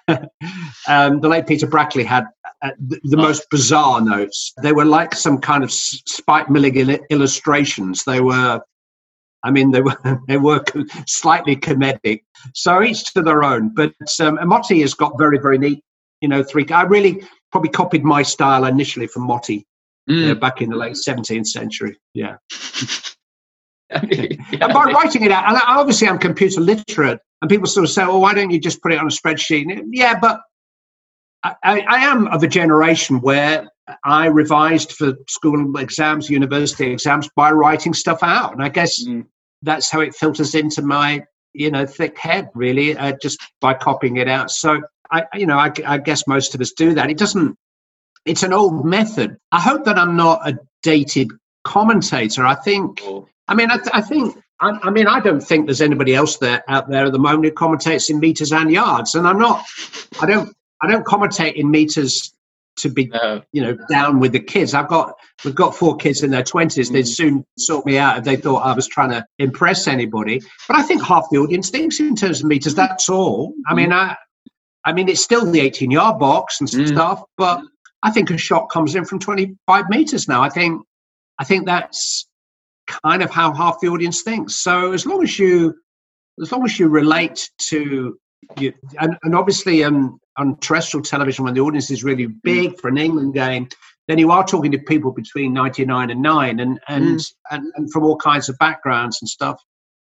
[0.88, 2.24] um, the late Peter Brackley had
[2.62, 3.22] uh, the, the oh.
[3.22, 4.52] most bizarre notes.
[4.62, 8.04] They were like some kind of Spike Milligan illustrations.
[8.04, 8.60] They were
[9.44, 9.96] I mean, they were
[10.28, 10.64] they were
[11.06, 12.22] slightly comedic.
[12.54, 13.74] So each to their own.
[13.74, 15.82] But um, Motty has got very very neat.
[16.20, 16.66] You know, three.
[16.70, 17.22] I really
[17.52, 19.66] probably copied my style initially from Motty
[20.08, 20.38] mm.
[20.40, 21.96] back in the late 17th century.
[22.14, 22.36] Yeah.
[24.10, 24.26] yeah.
[24.60, 28.04] And by writing it out, and obviously I'm computer literate, and people sort of say,
[28.04, 30.40] "Well, why don't you just put it on a spreadsheet?" Yeah, but
[31.42, 33.68] I, I am of a generation where
[34.04, 39.24] I revised for school exams, university exams by writing stuff out, and I guess mm.
[39.62, 41.24] that's how it filters into my
[41.54, 44.50] you know thick head, really, uh, just by copying it out.
[44.50, 47.10] So I, you know, I, I guess most of us do that.
[47.10, 47.56] It doesn't.
[48.24, 49.38] It's an old method.
[49.52, 51.30] I hope that I'm not a dated
[51.64, 52.46] commentator.
[52.46, 53.02] I think.
[53.50, 56.62] I mean, I, I think I, I, mean, I don't think there's anybody else there
[56.68, 59.64] out there at the moment who commentates in meters and yards, and I'm not.
[60.20, 60.54] I don't.
[60.80, 62.32] I don't commentate in meters
[62.78, 63.42] to be no.
[63.52, 64.74] you know down with the kids.
[64.74, 65.14] I've got
[65.44, 66.90] we've got four kids in their twenties.
[66.90, 66.92] Mm.
[66.92, 70.40] They'd soon sort me out if they thought I was trying to impress anybody.
[70.66, 72.74] But I think half the audience thinks in terms of meters.
[72.74, 73.54] That's all.
[73.66, 74.16] I mean, I
[74.84, 76.88] I mean it's still the eighteen yard box and mm.
[76.88, 77.62] stuff, but
[78.02, 80.42] I think a shot comes in from twenty five meters now.
[80.42, 80.82] I think
[81.38, 82.26] I think that's
[82.86, 84.56] kind of how half the audience thinks.
[84.56, 85.74] So as long as you
[86.40, 88.18] as long as you relate to
[88.58, 92.34] you, and, and obviously um, on terrestrial television when the audience is really mm.
[92.42, 93.68] big for an England game,
[94.06, 97.32] then you are talking to people between 99 and 9 and and, mm.
[97.50, 99.60] and, and from all kinds of backgrounds and stuff.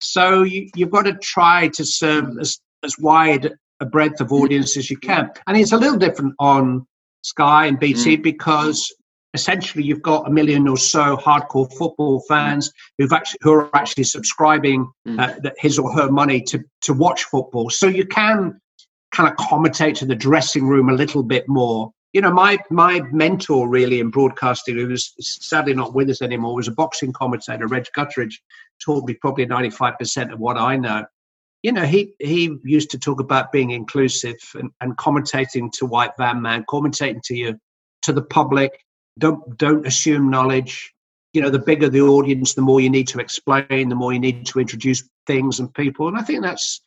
[0.01, 4.77] So you, you've got to try to serve as, as wide a breadth of audience
[4.77, 5.31] as you can.
[5.47, 6.87] And it's a little different on
[7.23, 8.23] Sky and BT mm.
[8.23, 8.93] because
[9.35, 14.05] essentially you've got a million or so hardcore football fans who've actually who are actually
[14.05, 15.19] subscribing mm.
[15.21, 17.71] uh, his or her money to to watch football.
[17.71, 18.61] So you can
[19.13, 21.93] kind of commentate to the dressing room a little bit more.
[22.13, 26.55] You know, my my mentor really in broadcasting, who was sadly not with us anymore,
[26.55, 28.35] was a boxing commentator, Reg Gutteridge,
[28.85, 31.05] taught me probably 95% of what I know.
[31.63, 36.13] You know, he he used to talk about being inclusive and, and commentating to white
[36.19, 37.59] van man, commentating to you
[38.03, 38.73] to the public.
[39.19, 40.93] Don't don't assume knowledge.
[41.33, 44.21] You know, the bigger the audience, the more you need to explain, the more you
[44.21, 46.09] need to introduce things and people.
[46.09, 46.83] And I think that's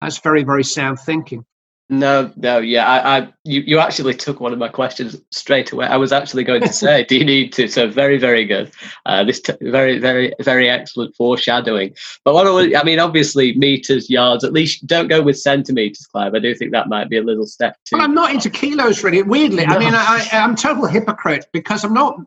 [0.00, 1.44] that's very, very sound thinking.
[1.88, 5.86] No, no, yeah, I, I, you, you actually took one of my questions straight away.
[5.86, 7.68] I was actually going to say, do you need to?
[7.68, 8.72] So very, very good.
[9.04, 11.94] Uh, this t- very, very, very excellent foreshadowing.
[12.24, 14.42] But what I, I mean, obviously, meters, yards.
[14.42, 16.34] At least don't go with centimeters, Clive.
[16.34, 17.96] I do think that might be a little step too.
[17.96, 19.22] Well, I'm not into kilos, really.
[19.22, 19.76] Weirdly, no.
[19.76, 22.18] I mean, I, I'm total hypocrite because I'm not.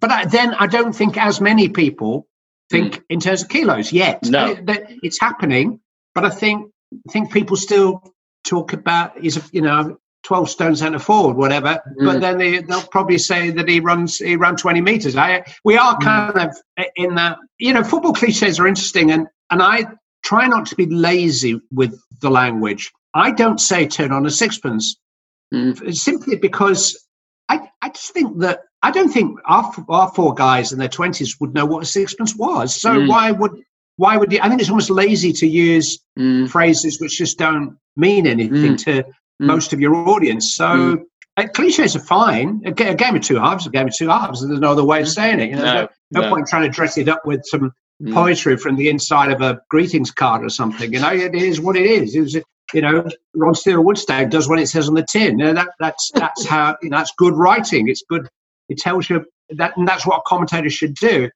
[0.00, 2.26] But I, then I don't think as many people
[2.68, 3.02] think mm.
[3.08, 4.22] in terms of kilos yet.
[4.24, 5.80] No, it, it's happening,
[6.14, 6.70] but I think
[7.08, 8.02] I think people still
[8.44, 11.80] talk about he's you know 12 stone centre forward, whatever.
[12.00, 12.04] Mm.
[12.04, 15.16] But then they, they'll probably say that he runs he ran 20 meters.
[15.16, 16.02] I we are mm.
[16.02, 16.48] kind mm.
[16.48, 17.38] of in that.
[17.58, 19.86] You know, football cliches are interesting, and and I
[20.24, 22.92] try not to be lazy with the language.
[23.14, 24.96] I don't say turn on a sixpence
[25.52, 25.94] mm.
[25.94, 27.06] simply because
[27.48, 31.40] I I just think that I don't think our our four guys in their 20s
[31.40, 32.80] would know what a sixpence was.
[32.80, 33.08] So mm.
[33.08, 33.62] why would
[34.02, 34.40] why would you?
[34.42, 36.50] I think it's almost lazy to use mm.
[36.50, 38.84] phrases which just don't mean anything mm.
[38.84, 39.06] to mm.
[39.38, 40.56] most of your audience.
[40.56, 41.02] So mm.
[41.36, 42.62] uh, cliches are fine.
[42.64, 44.44] A, game of two halves, a game of two halves.
[44.44, 45.14] There's no other way of mm.
[45.14, 45.50] saying it.
[45.50, 47.72] You know, no, no, no, point trying to dress it up with some
[48.12, 50.92] poetry from the inside of a greetings card or something.
[50.92, 52.16] You know, it is what it is.
[52.16, 52.34] It was,
[52.74, 55.38] you know, Ronseal Woodstain does what it says on the tin.
[55.38, 57.86] You know, that that's that's how you know, that's good writing.
[57.86, 58.28] It's good.
[58.68, 61.30] It tells you that, and that's what a commentator should do.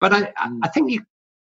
[0.00, 1.02] But I, I think you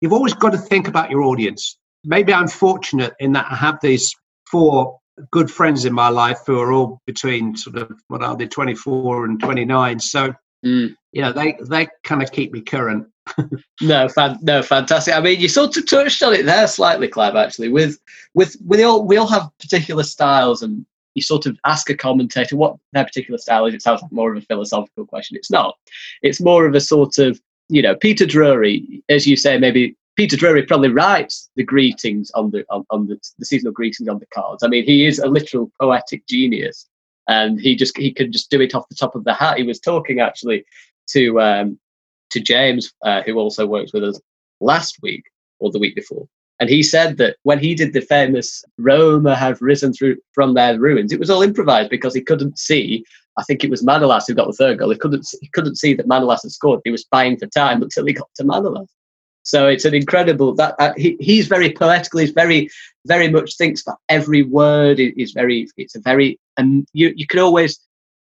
[0.02, 1.78] you've always got to think about your audience.
[2.04, 4.14] Maybe I'm fortunate in that I have these
[4.50, 5.00] four
[5.32, 9.26] good friends in my life who are all between sort of what are they 24
[9.26, 10.34] and 29 so
[10.66, 10.96] Mm.
[11.12, 13.08] You know, they they kind of keep me current.
[13.82, 15.14] no, fan, no, fantastic.
[15.14, 17.36] I mean, you sort of touched on it there slightly, Clive.
[17.36, 18.00] Actually, with
[18.34, 20.86] with we all we all have particular styles, and
[21.16, 23.74] you sort of ask a commentator what their particular style is.
[23.74, 25.38] It sounds like more of a philosophical question.
[25.38, 25.76] It's not.
[26.22, 27.40] It's more of a sort of
[27.72, 32.52] you know, Peter Drury, as you say, maybe Peter Drury probably writes the greetings on
[32.52, 34.62] the on, on the, the seasonal greetings on the cards.
[34.62, 36.86] I mean, he is a literal poetic genius,
[37.30, 39.58] and he just he could just do it off the top of the hat.
[39.58, 40.66] He was talking actually
[41.12, 41.80] to um,
[42.32, 44.20] to James, uh, who also works with us
[44.60, 45.24] last week
[45.60, 46.28] or the week before,
[46.62, 50.80] and he said that when he did the famous Roma have risen through from their
[50.80, 53.04] ruins, it was all improvised because he couldn't see.
[53.38, 54.92] I think it was Manolas who got the third goal.
[54.92, 56.82] He couldn't he couldn't see that Manolas had scored.
[56.84, 58.88] He was buying for time until he got to Manolas.
[59.42, 62.20] So it's an incredible that uh, he, he's very poetical.
[62.20, 62.70] He's very
[63.08, 67.40] very much thinks that every word is very it's a very and you you can
[67.40, 67.80] always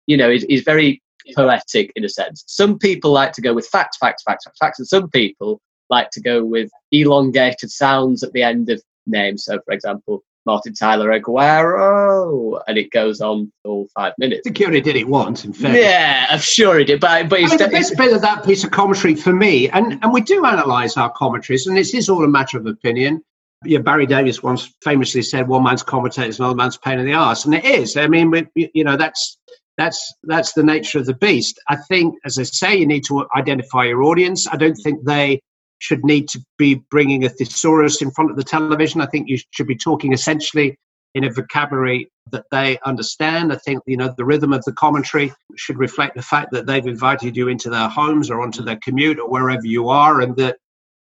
[0.07, 1.03] you know he's, he's very
[1.37, 2.45] poetic in a sense.
[2.47, 5.61] Some people like to go with facts, facts, facts, facts, facts, and some people
[5.93, 9.45] like to go with elongated sounds at the end of names.
[9.45, 14.41] So, for example, Martin Tyler Aguero, and it goes on all five minutes.
[14.41, 15.77] I think he only did it once, in fact.
[15.77, 17.01] Yeah, I'm sure he did.
[17.01, 19.99] But, but I mean, the best bit of that piece of commentary for me, and,
[20.03, 23.23] and we do analyse our commentaries, and it is all a matter of opinion.
[23.65, 27.15] Yeah, Barry Davies once famously said, "One man's commentator is another man's pain in the
[27.15, 27.97] arse," and it is.
[27.97, 29.39] I mean, we, you know, that's
[29.79, 31.61] that's that's the nature of the beast.
[31.69, 34.49] I think, as I say, you need to identify your audience.
[34.49, 35.41] I don't think they
[35.83, 39.01] should need to be bringing a thesaurus in front of the television.
[39.01, 40.79] I think you should be talking essentially
[41.15, 43.53] in a vocabulary that they understand.
[43.53, 46.87] I think you know the rhythm of the commentary should reflect the fact that they've
[46.87, 50.57] invited you into their homes or onto their commute or wherever you are, and that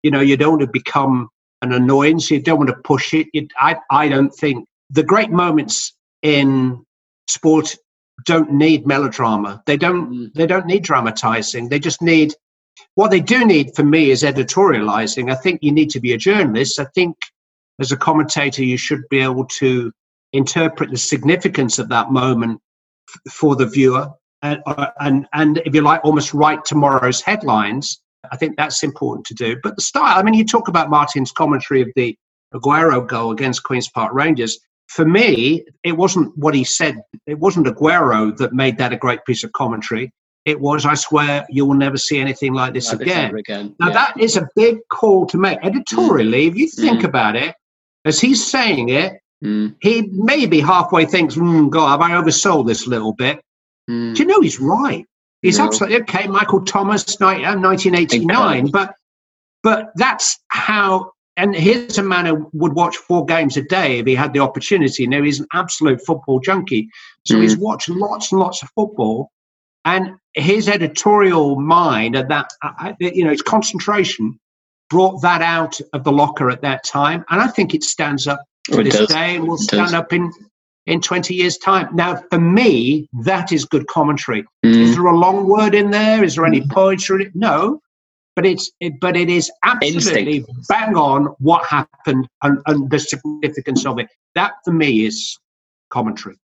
[0.03, 1.27] you know you don't want to become
[1.63, 2.29] an annoyance.
[2.29, 3.27] You don't want to push it.
[3.33, 6.85] You, I I don't think the great moments in
[7.27, 7.75] sport
[8.25, 9.63] don't need melodrama.
[9.65, 10.33] They don't mm.
[10.35, 11.69] they don't need dramatizing.
[11.69, 12.35] They just need
[12.97, 15.31] what they do need for me is editorializing.
[15.31, 16.79] I think you need to be a journalist.
[16.79, 17.15] I think
[17.79, 19.91] as a commentator, you should be able to
[20.33, 22.59] interpret the significance of that moment
[23.07, 24.09] f- for the viewer
[24.41, 28.01] and, uh, and, and, if you like, almost write tomorrow's headlines.
[28.31, 29.57] I think that's important to do.
[29.61, 32.17] But the style, I mean, you talk about Martin's commentary of the
[32.55, 34.57] Aguero goal against Queen's Park Rangers.
[34.87, 36.99] For me, it wasn't what he said.
[37.27, 40.11] It wasn't Aguero that made that a great piece of commentary
[40.47, 43.33] it was, I swear, you will never see anything like this like again.
[43.33, 43.75] This again.
[43.81, 43.93] Now, yeah.
[43.93, 45.59] that is a big call to make.
[45.61, 46.47] Editorially, mm.
[46.47, 47.03] if you think mm.
[47.03, 47.53] about it,
[48.05, 49.75] as he's saying it, mm.
[49.81, 53.41] he maybe halfway thinks, mm, God, have I oversold this a little bit?
[53.89, 54.15] Mm.
[54.15, 55.05] Do you know he's right?
[55.41, 55.65] He's no.
[55.65, 56.27] absolutely okay.
[56.27, 58.95] Michael Thomas, 1989, but
[59.63, 61.11] but that's how.
[61.35, 64.39] And here's a man who would watch four games a day if he had the
[64.39, 65.05] opportunity.
[65.05, 66.89] Now he's an absolute football junkie,
[67.25, 67.59] so he's mm.
[67.59, 69.29] watched lots and lots of football
[69.87, 72.51] and his editorial mind and that,
[72.99, 74.37] you know, his concentration
[74.89, 77.23] brought that out of the locker at that time.
[77.29, 79.07] And I think it stands up to oh, this does.
[79.07, 80.29] day and will it stand up in,
[80.87, 81.87] in 20 years' time.
[81.95, 84.43] Now, for me, that is good commentary.
[84.65, 84.75] Mm.
[84.75, 86.21] Is there a long word in there?
[86.21, 87.31] Is there any poetry?
[87.33, 87.79] No.
[88.35, 90.67] But it's it, but it is absolutely Instinct.
[90.67, 94.09] bang on what happened and, and the significance of it.
[94.35, 95.39] That for me is
[95.89, 96.35] commentary.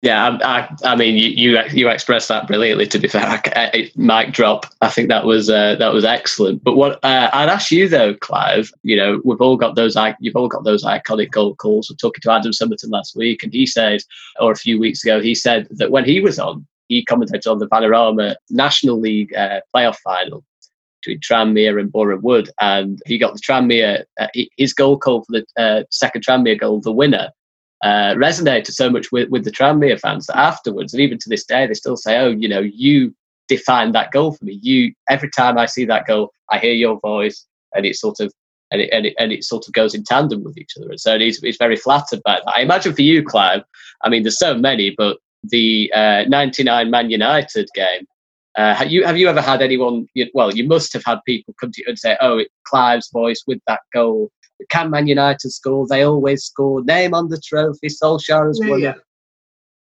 [0.00, 2.86] Yeah, I, I, I, mean, you, you you expressed that brilliantly.
[2.86, 4.66] To be fair, I, I, mic drop.
[4.80, 6.62] I think that was uh, that was excellent.
[6.62, 10.36] But what uh, I'd ask you though, Clive, you know, we've all got those you've
[10.36, 11.90] all got those iconic goal calls.
[11.90, 14.06] We're talking to Adam Summerton last week, and he says,
[14.38, 17.58] or a few weeks ago, he said that when he was on, he commented on
[17.58, 20.44] the Vanarama National League uh, playoff final
[21.02, 25.40] between Tranmere and Boreham Wood, and he got the Tranmere uh, his goal call for
[25.40, 27.30] the uh, second Tranmere goal, the winner
[27.82, 31.44] uh, resonated so much with, with the Tranmere fans that afterwards, and even to this
[31.44, 33.14] day, they still say, "Oh, you know, you
[33.48, 34.58] defined that goal for me.
[34.62, 38.32] You every time I see that goal, I hear your voice, and it sort of
[38.70, 40.90] and it, and it, and it sort of goes in tandem with each other.
[40.90, 42.52] And so he's, he's very flattered by that.
[42.54, 43.62] I imagine for you, Clive,
[44.04, 48.06] I mean, there's so many, but the uh, 99 Man United game.
[48.56, 50.06] Uh, have you have you ever had anyone?
[50.14, 53.08] You, Well, you must have had people come to you and say, "Oh, it, Clive's
[53.10, 54.30] voice with that goal
[54.70, 55.86] can Man United score?
[55.86, 56.82] They always score.
[56.84, 57.88] Name on the trophy.
[57.88, 58.94] Solskjaer has won yeah.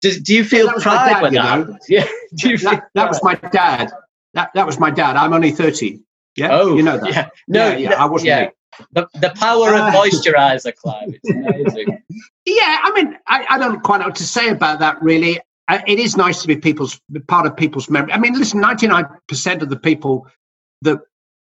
[0.00, 1.80] Do, do you feel yeah, pride dad, when that?
[1.88, 2.06] Yeah.
[2.36, 3.90] Do you that, that was my dad.
[4.34, 5.16] That that was my dad.
[5.16, 6.00] I'm only 30.
[6.36, 6.48] Yeah.
[6.50, 7.08] Oh, you know that.
[7.08, 7.28] Yeah.
[7.46, 8.28] No, yeah, yeah I wasn't.
[8.28, 8.50] Yeah.
[8.92, 11.14] The, the power of uh, moisturizer, Clive.
[11.22, 11.30] It's
[11.74, 12.02] amazing.
[12.46, 15.00] yeah, I mean, I, I don't quite know what to say about that.
[15.02, 16.98] Really, uh, it is nice to be people's
[17.28, 18.12] part of people's memory.
[18.12, 20.26] I mean, listen, 99% of the people
[20.80, 21.00] that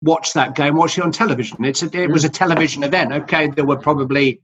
[0.02, 1.64] watch that game, watch it on television.
[1.66, 3.12] It's a, it was a television event.
[3.12, 4.42] Okay, there were probably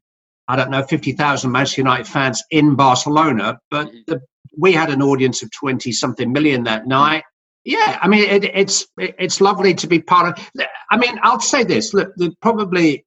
[0.47, 4.21] I don't know fifty thousand Manchester United fans in Barcelona, but the,
[4.57, 7.23] we had an audience of twenty something million that night.
[7.65, 10.51] yeah, I mean, it, it's it's lovely to be part of.
[10.91, 13.05] I mean, I'll say this: look, probably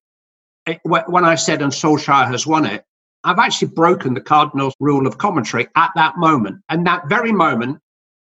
[0.67, 2.85] eh, when I said and Solskjaer has won it,
[3.25, 7.79] I've actually broken the Cardinals' rule of commentary at that moment, and that very moment,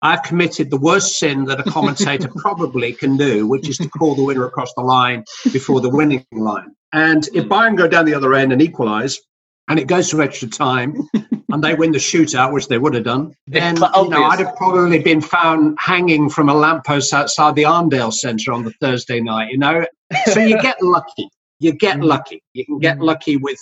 [0.03, 4.15] I've committed the worst sin that a commentator probably can do, which is to call
[4.15, 6.75] the winner across the line before the winning line.
[6.91, 9.19] And if Bayern go down the other end and equalise,
[9.69, 11.07] and it goes to extra time,
[11.49, 14.55] and they win the shootout, which they would have done, then you know, I'd have
[14.57, 19.51] probably been found hanging from a lamppost outside the Arndale Centre on the Thursday night.
[19.51, 19.85] You know,
[20.25, 21.29] so you get lucky.
[21.59, 22.03] You get mm.
[22.03, 22.43] lucky.
[22.53, 23.03] You can get mm.
[23.03, 23.59] lucky with,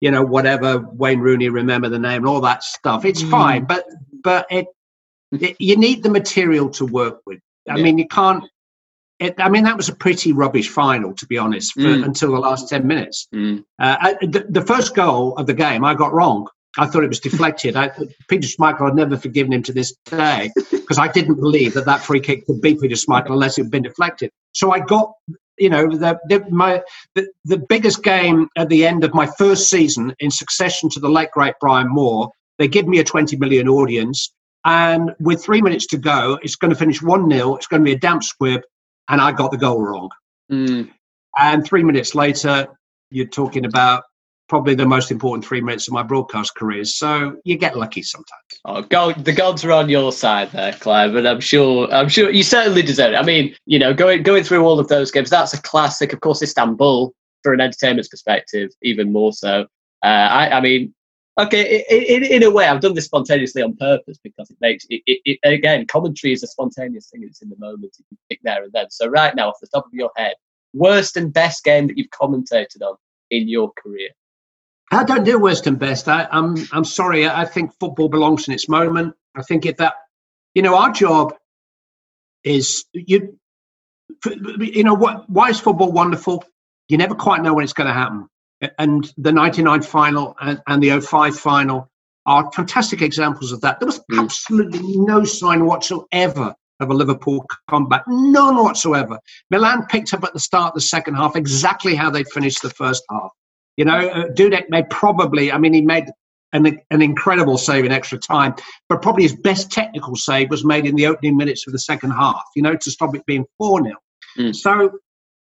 [0.00, 3.06] you know, whatever Wayne Rooney, remember the name, and all that stuff.
[3.06, 3.30] It's mm.
[3.30, 3.84] fine, but
[4.22, 4.66] but it, it,
[5.58, 7.40] you need the material to work with.
[7.68, 7.82] I yeah.
[7.82, 8.44] mean, you can't
[9.22, 12.04] it, I mean, that was a pretty rubbish final, to be honest, for, mm.
[12.04, 13.28] until the last 10 minutes.
[13.32, 13.64] Mm.
[13.78, 16.48] Uh, the, the, first goal of the game, I got wrong.
[16.76, 17.76] I thought it was deflected.
[17.76, 17.90] I,
[18.28, 22.00] Peter Schmeichel had never forgiven him to this day because I didn't believe that that
[22.00, 24.30] free kick could be Peter Schmeichel unless it had been deflected.
[24.54, 25.12] So I got,
[25.56, 26.82] you know, the, the, my,
[27.14, 31.08] the, the biggest game at the end of my first season in succession to the
[31.08, 32.32] late great Brian Moore.
[32.58, 34.32] They give me a 20 million audience.
[34.64, 37.56] And with three minutes to go, it's going to finish 1 0.
[37.56, 38.62] It's going to be a damp squib
[39.08, 40.10] and I got the goal wrong.
[40.50, 40.90] Mm.
[41.38, 42.68] And three minutes later,
[43.10, 44.04] you're talking about
[44.48, 46.84] probably the most important three minutes of my broadcast career.
[46.84, 48.26] So you get lucky sometimes.
[48.64, 52.30] Oh, God, the gods are on your side there, Clive, and I'm sure I'm sure
[52.30, 53.16] you certainly deserve it.
[53.16, 56.12] I mean, you know, going going through all of those games, that's a classic.
[56.12, 59.66] Of course, Istanbul, for an entertainment perspective, even more so.
[60.04, 60.94] Uh, I, I mean,
[61.40, 65.02] Okay, in, in, a way, I've done this spontaneously on purpose because it makes it,
[65.06, 67.22] it, it, again commentary is a spontaneous thing.
[67.24, 67.96] It's in the moment.
[68.10, 68.90] You pick there and then.
[68.90, 70.34] So right now, off the top of your head,
[70.74, 72.96] worst and best game that you've commentated on
[73.30, 74.10] in your career.
[74.90, 76.06] I don't do worst and best.
[76.06, 77.26] I, am I'm, I'm sorry.
[77.26, 79.14] I think football belongs in its moment.
[79.34, 79.94] I think if that,
[80.54, 81.32] you know, our job
[82.44, 83.38] is you.
[84.26, 85.30] You know what?
[85.30, 86.44] Why is football wonderful?
[86.88, 88.28] You never quite know when it's going to happen
[88.78, 91.90] and the 99 final and, and, the 05 final
[92.26, 93.80] are fantastic examples of that.
[93.80, 94.22] There was mm.
[94.22, 99.18] absolutely no sign whatsoever of a Liverpool comeback, none whatsoever.
[99.50, 102.70] Milan picked up at the start of the second half exactly how they'd finished the
[102.70, 103.30] first half.
[103.76, 106.06] You know, uh, Dudek made probably, I mean, he made
[106.52, 108.54] an, an incredible save in extra time,
[108.88, 112.10] but probably his best technical save was made in the opening minutes of the second
[112.10, 113.96] half, you know, to stop it being 4 0.
[114.38, 114.54] Mm.
[114.54, 114.98] So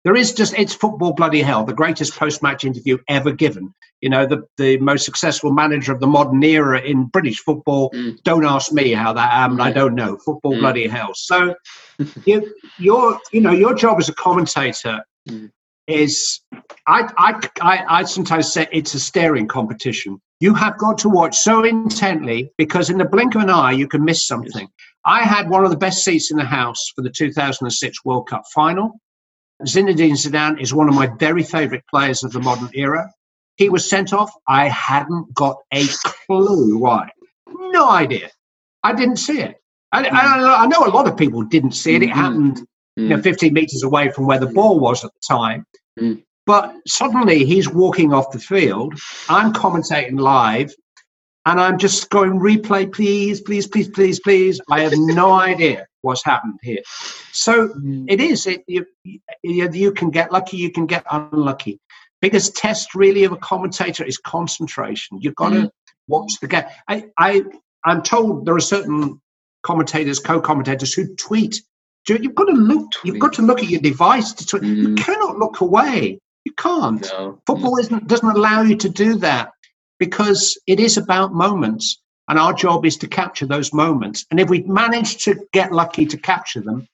[0.04, 3.74] there is just it's football bloody hell the greatest post-match interview ever given.
[4.02, 7.90] You know the, the most successful manager of the modern era in british football.
[7.92, 8.22] Mm.
[8.24, 10.18] don't ask me how that happened i don't know.
[10.18, 10.60] Football mm.
[10.60, 11.12] bloody hell.
[11.14, 11.56] So
[12.26, 15.50] you, your you know your job as a commentator mm.
[15.88, 16.42] is
[16.88, 20.22] I, I i i sometimes say it's a staring competition.
[20.40, 23.88] You have got to watch so intently because in the blink of an eye you
[23.88, 24.68] can miss something.
[25.06, 28.44] I had one of the best seats in the house for the 2006 world cup
[28.54, 29.00] final
[29.62, 33.12] Zinedine Zidane is one of my very favourite players of the modern era.
[33.56, 34.32] He was sent off.
[34.48, 35.86] I hadn't got a
[36.28, 37.10] clue why.
[37.48, 38.30] No idea.
[38.84, 39.56] I didn't see it.
[39.92, 42.04] I, I, I know a lot of people didn't see it.
[42.04, 42.20] It mm-hmm.
[42.20, 43.24] happened you know, mm.
[43.24, 45.66] 15 metres away from where the ball was at the time.
[46.00, 46.24] Mm.
[46.46, 49.00] But suddenly he's walking off the field.
[49.30, 50.74] I'm commentating live
[51.46, 54.62] and I'm just going replay, please, please, please, please, please.
[54.70, 56.82] I have no idea what's happened here.
[57.32, 58.06] So mm.
[58.08, 58.48] it is.
[58.48, 61.80] It, you, you, you can get lucky, you can get unlucky.
[62.22, 65.20] Biggest test really of a commentator is concentration.
[65.22, 65.64] You've got mm.
[65.64, 65.72] to
[66.08, 66.64] watch the game.
[66.88, 67.44] I, I,
[67.84, 69.22] I'm told there are certain
[69.64, 71.62] commentators, co-commentators who tweet.
[72.08, 72.92] You've got to look.
[73.04, 74.64] You've got to look at your device to tweet.
[74.64, 74.78] Mm.
[74.78, 76.20] You cannot look away.
[76.46, 77.02] You can't.
[77.12, 77.40] No.
[77.46, 79.52] Football isn't, doesn't allow you to do that
[80.00, 84.26] because it is about moments and our job is to capture those moments.
[84.32, 86.88] And if we manage to get lucky to capture them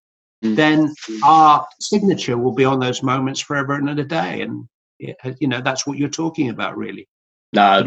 [0.43, 0.55] mm.
[0.55, 0.93] then
[1.23, 4.41] our signature will be on those moments forever and a day.
[4.41, 4.67] And
[4.99, 7.07] you know that's what you're talking about really.
[7.53, 7.81] No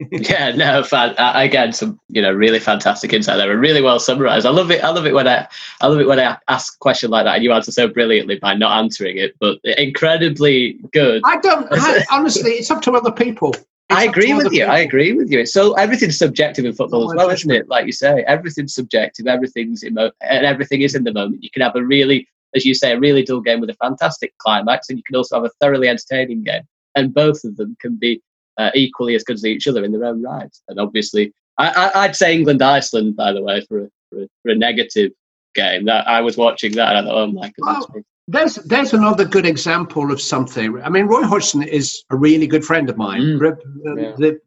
[0.10, 4.44] yeah no fan, again some you know really fantastic insight there and really well summarized.
[4.44, 5.46] I love it i love it when i
[5.80, 8.36] i love it when i ask a question like that and you answer so brilliantly
[8.36, 11.22] by not answering it but incredibly good.
[11.24, 13.54] I don't I, honestly it's up to other people
[13.90, 14.60] I agree with you.
[14.60, 14.70] People.
[14.70, 15.46] I agree with you.
[15.46, 17.68] So everything's subjective in football as well, isn't it?
[17.68, 19.26] Like you say, everything's subjective.
[19.26, 21.44] Everything's emo- and everything is in the moment.
[21.44, 24.36] You can have a really, as you say, a really dull game with a fantastic
[24.38, 26.62] climax, and you can also have a thoroughly entertaining game.
[26.96, 28.22] And both of them can be
[28.58, 30.54] uh, equally as good as each other in their own right.
[30.68, 34.50] And obviously, I, would say England Iceland, by the way, for a, for a, for
[34.50, 35.12] a negative
[35.54, 35.84] game.
[35.84, 37.86] That I was watching that, and I thought, oh my goodness.
[38.28, 40.82] There's there's another good example of something.
[40.82, 43.20] I mean, Roy Hodgson is a really good friend of mine.
[43.20, 43.38] Mm.
[43.38, 44.12] The, yeah.
[44.16, 44.40] the,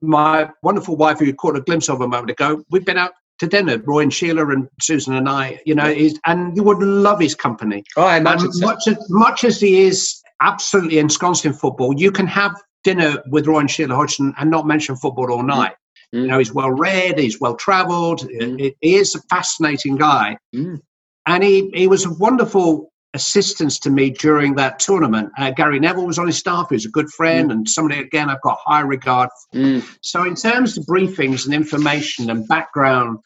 [0.00, 3.12] my wonderful wife, who you caught a glimpse of a moment ago, we've been out
[3.38, 5.60] to dinner, Roy and Sheila and Susan and I.
[5.66, 7.84] You know, he's, and you would love his company.
[7.96, 8.52] Oh, I imagine.
[8.52, 8.66] So.
[8.66, 12.54] Much as much as he is absolutely ensconced in football, you can have
[12.84, 15.74] dinner with Roy and Sheila Hodgson and not mention football all night.
[16.14, 16.22] Mm.
[16.22, 18.74] You know, he's well read, he's well travelled, mm.
[18.80, 20.38] he is a fascinating guy.
[20.54, 20.80] Mm.
[21.26, 25.30] And he, he was a wonderful assistance to me during that tournament.
[25.38, 27.52] Uh, Gary Neville was on his staff, who's a good friend mm.
[27.52, 29.30] and somebody, again, I've got high regard.
[29.54, 29.84] Mm.
[30.02, 33.18] So, in terms of briefings and information and background,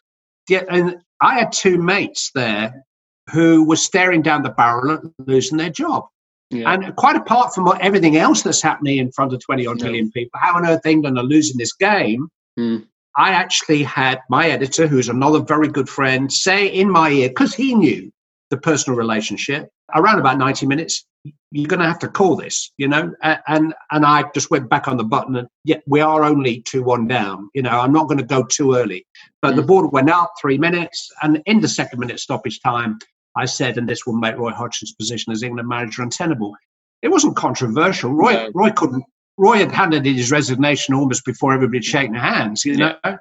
[0.49, 2.85] yeah, and I had two mates there
[3.31, 6.05] who were staring down the barrel of losing their job.
[6.51, 6.73] Yeah.
[6.73, 10.11] And quite apart from what, everything else that's happening in front of 20 odd million
[10.11, 12.29] people, how on earth England are losing this game?
[12.59, 12.87] Mm.
[13.17, 17.55] I actually had my editor, who's another very good friend, say in my ear, because
[17.55, 18.11] he knew
[18.53, 21.07] the personal relationship, around about 90 minutes,
[21.53, 23.11] you're going to have to call this, you know?
[23.23, 26.83] And and I just went back on the button and, yeah, we are only 2
[26.83, 27.49] 1 down.
[27.55, 29.07] You know, I'm not going to go too early.
[29.41, 29.57] But mm.
[29.57, 32.99] the board went out three minutes, and in the second minute stoppage time,
[33.37, 36.55] I said, and this will make Roy Hodgson's position as England manager untenable.
[37.01, 38.13] It wasn't controversial.
[38.13, 38.51] Roy, no.
[38.55, 39.05] Roy couldn't.
[39.39, 42.67] Roy had handed in his resignation almost before everybody had shaken hands.
[42.67, 43.17] You know, yeah.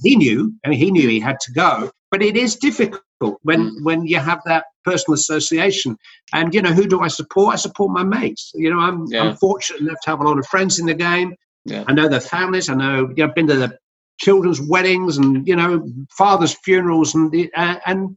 [0.00, 0.54] he knew.
[0.64, 1.90] I mean, he knew he had to go.
[2.10, 3.02] But it is difficult
[3.42, 3.82] when mm.
[3.82, 5.96] when you have that personal association.
[6.32, 7.54] And you know, who do I support?
[7.54, 8.52] I support my mates.
[8.54, 9.22] You know, I'm yeah.
[9.22, 11.34] I'm fortunate enough to have a lot of friends in the game.
[11.64, 11.84] Yeah.
[11.88, 12.68] I know their families.
[12.68, 13.08] I know.
[13.08, 13.78] You know, I've been to the
[14.18, 15.86] children's weddings and you know
[16.16, 18.16] fathers' funerals and uh, and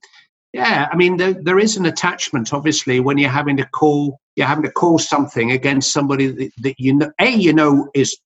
[0.53, 4.47] yeah, I mean, there, there is an attachment, obviously, when you're having to call, you're
[4.47, 8.17] having to call something against somebody that, that you know, A, you know is,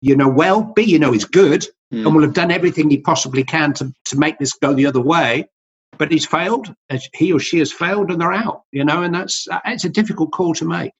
[0.00, 2.04] you know well, B, you know is good, mm.
[2.04, 5.00] and will have done everything he possibly can to, to make this go the other
[5.00, 5.48] way.
[5.98, 6.74] But he's failed,
[7.14, 10.32] he or she has failed, and they're out, you know, and that's, it's a difficult
[10.32, 10.92] call to make.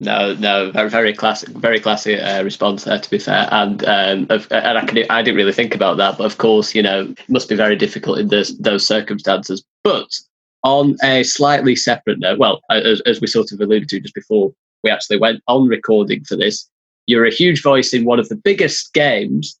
[0.00, 3.00] No, no, very, very classic, very classic uh, response there.
[3.00, 6.24] To be fair, and um, and I, can, I didn't really think about that, but
[6.24, 9.64] of course, you know, must be very difficult in those those circumstances.
[9.82, 10.08] But
[10.62, 14.52] on a slightly separate note, well, as, as we sort of alluded to just before
[14.84, 16.68] we actually went on recording for this,
[17.08, 19.57] you're a huge voice in one of the biggest games,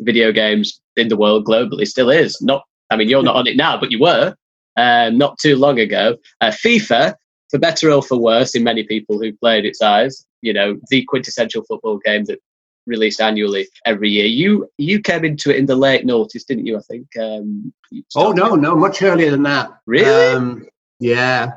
[0.00, 1.86] video games in the world globally.
[1.86, 2.64] Still is not.
[2.90, 4.34] I mean, you're not on it now, but you were
[4.76, 6.16] um, not too long ago.
[6.40, 7.14] Uh, FIFA
[7.50, 11.04] for better or for worse, in many people who played its eyes, you know, the
[11.04, 12.40] quintessential football game that
[12.86, 14.26] released annually every year.
[14.26, 16.76] You you came into it in the late noughties, didn't you?
[16.76, 17.06] I think.
[17.20, 17.72] Um,
[18.14, 19.70] oh no, no, much earlier than that.
[19.86, 20.34] Really?
[20.34, 20.66] Um,
[21.00, 21.52] yeah.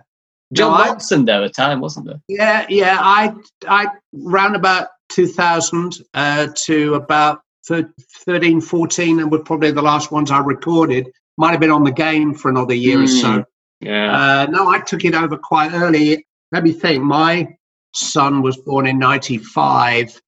[0.51, 2.21] John no, Watson there a time, wasn't there?
[2.27, 2.97] Yeah, yeah.
[2.99, 3.33] I
[3.67, 10.31] I round about 2000 uh, to about 13, 14, and were probably the last ones
[10.31, 11.09] I recorded.
[11.37, 13.03] Might have been on the game for another year mm.
[13.03, 13.33] or so.
[13.33, 13.41] Hmm.
[13.81, 14.11] Yeah.
[14.11, 16.25] Uh, no, I took it over quite early.
[16.51, 17.03] Let me think.
[17.03, 17.55] My
[17.93, 20.19] son was born in '95.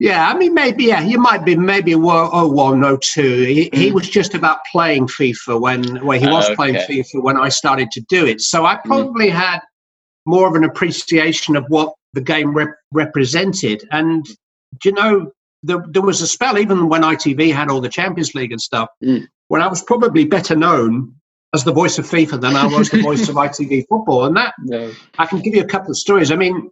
[0.00, 3.44] Yeah, I mean, maybe, yeah, he might be maybe oh one, oh two.
[3.44, 3.76] He, mm.
[3.76, 6.54] he was just about playing FIFA when, well, he was okay.
[6.54, 8.40] playing FIFA when I started to do it.
[8.40, 8.84] So I mm.
[8.84, 9.32] probably mm.
[9.32, 9.58] had
[10.24, 13.88] more of an appreciation of what the game rep- represented.
[13.90, 14.24] And,
[14.84, 15.32] you know,
[15.62, 18.88] there, there was a spell, even when ITV had all the Champions League and stuff,
[19.02, 19.26] mm.
[19.48, 21.14] when I was probably better known
[21.54, 24.24] as the voice of FIFA than I was the voice of ITV football.
[24.24, 24.92] And that no.
[25.18, 26.30] I can give you a couple of stories.
[26.30, 26.70] I mean,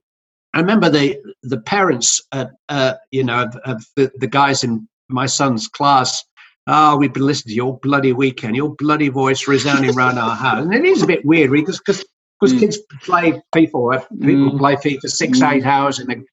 [0.55, 4.89] I remember the the parents, uh, uh, you know, of, of the, the, guys in
[5.09, 6.25] my son's class.
[6.67, 10.65] Oh, we've been listening to your bloody weekend, your bloody voice resounding around our house,
[10.65, 12.05] and it is a bit weird because because
[12.41, 12.61] because mm.
[12.61, 14.59] kids play FIFA, people mm.
[14.59, 15.53] play FIFA six mm.
[15.53, 16.25] eight hours in the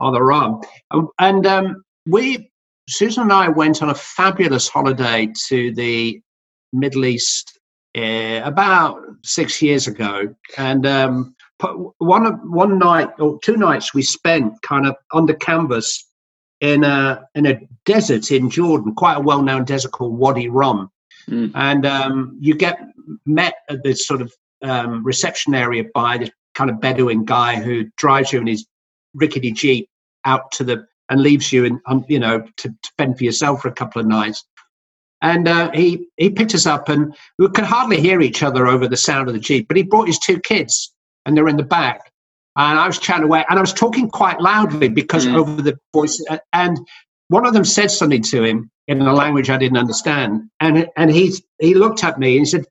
[0.00, 0.60] on the run,
[1.18, 2.50] and um, we
[2.88, 6.20] Susan and I went on a fabulous holiday to the
[6.72, 7.58] Middle East
[7.96, 11.34] uh, about six years ago, and um,
[11.98, 16.08] one one night or two nights we spent kind of under canvas
[16.60, 20.90] in a in a desert in Jordan, quite a well known desert called Wadi Rum,
[21.28, 21.52] mm.
[21.54, 22.78] and um, you get
[23.26, 24.32] met at this sort of
[24.62, 28.66] um, reception area by this kind of Bedouin guy who drives you in his
[29.14, 29.88] rickety jeep
[30.24, 33.62] out to the and leaves you in um, you know to, to fend for yourself
[33.62, 34.44] for a couple of nights
[35.22, 38.88] and uh, he he picked us up, and we could hardly hear each other over
[38.88, 39.68] the sound of the jeep.
[39.68, 40.92] But he brought his two kids,
[41.24, 42.10] and they're in the back.
[42.56, 45.36] And I was chatting away, and I was talking quite loudly because mm.
[45.36, 46.22] over the voice.
[46.52, 46.78] And
[47.28, 51.10] one of them said something to him in a language I didn't understand, and and
[51.10, 52.66] he he looked at me and he said,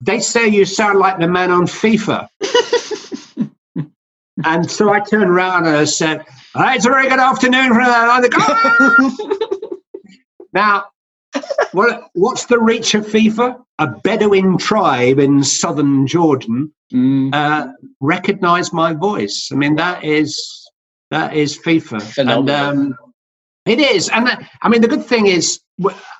[0.00, 2.26] "They say you sound like the man on FIFA."
[4.44, 6.24] and so I turned around and I said,
[6.56, 9.78] "It's a very good afternoon." From the
[10.52, 10.86] now
[11.72, 13.62] what, what's the reach of FIFA?
[13.78, 17.34] A Bedouin tribe in southern Jordan mm.
[17.34, 17.68] uh,
[18.00, 19.48] recognise my voice.
[19.52, 20.68] I mean, that is
[21.10, 22.70] that is FIFA, Phenomenal.
[22.70, 22.98] and um,
[23.66, 24.08] it is.
[24.08, 25.60] And uh, I mean, the good thing is,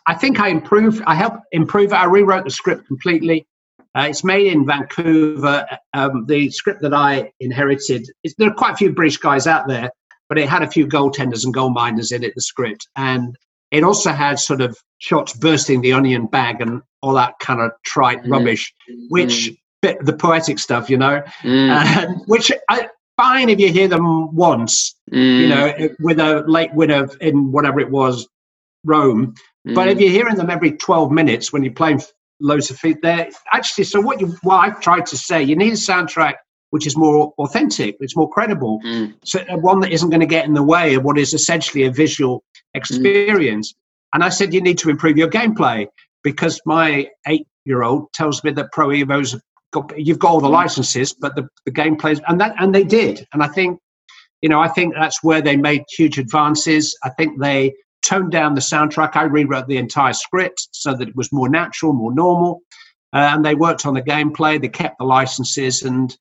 [0.06, 1.02] I think I improved.
[1.06, 1.96] I helped improve it.
[1.96, 3.46] I rewrote the script completely.
[3.94, 5.66] Uh, it's made in Vancouver.
[5.92, 9.90] Um, the script that I inherited, there are quite a few British guys out there,
[10.28, 12.88] but it had a few goaltenders and goal minders in it, the script.
[12.96, 13.36] And
[13.70, 17.72] it also had sort of shots bursting the onion bag and all that kind of
[17.84, 18.30] trite mm.
[18.30, 18.72] rubbish,
[19.08, 19.58] which mm.
[19.82, 22.26] bit the poetic stuff, you know, mm.
[22.26, 25.94] which I, fine if you hear them once, you know, mm.
[26.00, 28.26] with a late winner in whatever it was,
[28.84, 29.34] Rome.
[29.64, 30.00] But if mm.
[30.00, 32.00] you're hearing them every 12 minutes when you're playing
[32.40, 33.28] loads of feet there.
[33.52, 36.34] Actually, so what you what I've tried to say, you need a soundtrack
[36.70, 39.14] which is more authentic, it's more credible, mm.
[39.24, 41.84] so uh, one that isn't going to get in the way of what is essentially
[41.84, 43.72] a visual experience.
[43.72, 43.76] Mm.
[44.14, 45.86] And I said you need to improve your gameplay
[46.24, 49.36] because my eight-year-old tells me that Pro Evo's
[49.72, 53.26] got you've got all the licenses, but the, the gameplay and that and they did.
[53.32, 53.78] And I think
[54.40, 56.96] you know I think that's where they made huge advances.
[57.04, 59.16] I think they toned down the soundtrack.
[59.16, 62.62] I rewrote the entire script so that it was more natural, more normal.
[63.12, 64.60] Uh, and they worked on the gameplay.
[64.60, 66.16] They kept the licenses and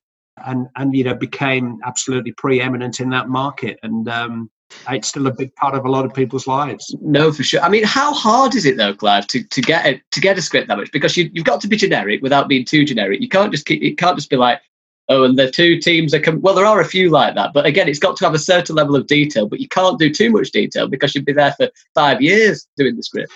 [0.46, 3.78] and and you know became absolutely preeminent in that market.
[3.82, 4.50] And um,
[4.90, 6.94] it's still a big part of a lot of people's lives.
[7.00, 7.60] No, for sure.
[7.60, 10.42] I mean, how hard is it though, Clive, to, to get a, to get a
[10.42, 10.90] script that much?
[10.92, 13.20] Because you, you've got to be generic without being too generic.
[13.20, 14.60] You can't just keep, it can't just be like,
[15.08, 16.40] oh, and the two teams are com-.
[16.40, 18.76] well, there are a few like that, but again, it's got to have a certain
[18.76, 19.46] level of detail.
[19.46, 22.96] But you can't do too much detail because you'd be there for five years doing
[22.96, 23.32] the script.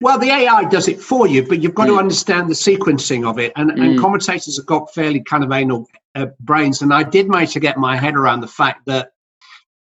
[0.00, 1.94] Well, the AI does it for you, but you've got mm.
[1.94, 3.52] to understand the sequencing of it.
[3.56, 3.80] And, mm.
[3.80, 6.82] and commentators have got fairly kind of anal uh, brains.
[6.82, 9.12] And I did manage to get my head around the fact that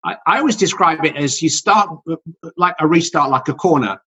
[0.05, 1.89] I, I always describe it as you start
[2.57, 4.01] like a restart, like a corner.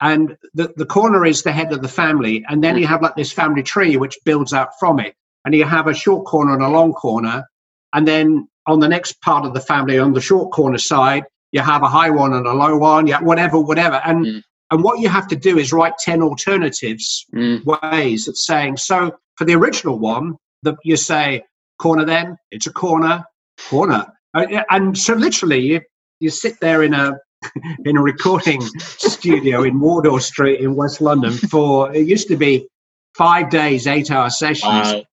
[0.00, 2.44] And the, the corner is the head of the family.
[2.48, 2.80] And then mm.
[2.80, 5.16] you have like this family tree which builds out from it
[5.46, 7.48] and you have a short corner and a long corner.
[7.94, 11.22] And then on the next part of the family, on the short corner side,
[11.52, 14.02] you have a high one and a low one, yeah, whatever, whatever.
[14.04, 14.42] And mm.
[14.72, 17.64] and what you have to do is write ten alternatives mm.
[17.64, 18.76] ways of saying.
[18.76, 21.44] So for the original one, that you say
[21.78, 23.24] corner, then it's a corner,
[23.70, 25.80] corner, uh, and so literally you
[26.18, 27.12] you sit there in a
[27.84, 32.66] in a recording studio in Wardour Street in West London for it used to be
[33.14, 35.06] five days, eight hour sessions.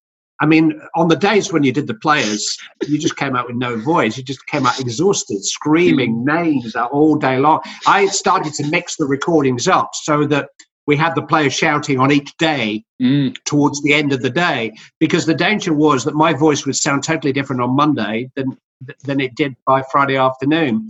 [0.44, 3.56] I mean, on the days when you did the players, you just came out with
[3.56, 4.18] no voice.
[4.18, 7.62] You just came out exhausted, screaming names all day long.
[7.88, 10.50] I started to mix the recordings up so that
[10.86, 13.34] we had the players shouting on each day mm.
[13.46, 17.06] towards the end of the day, because the danger was that my voice would sound
[17.06, 18.58] totally different on Monday than
[19.06, 20.90] than it did by Friday afternoon.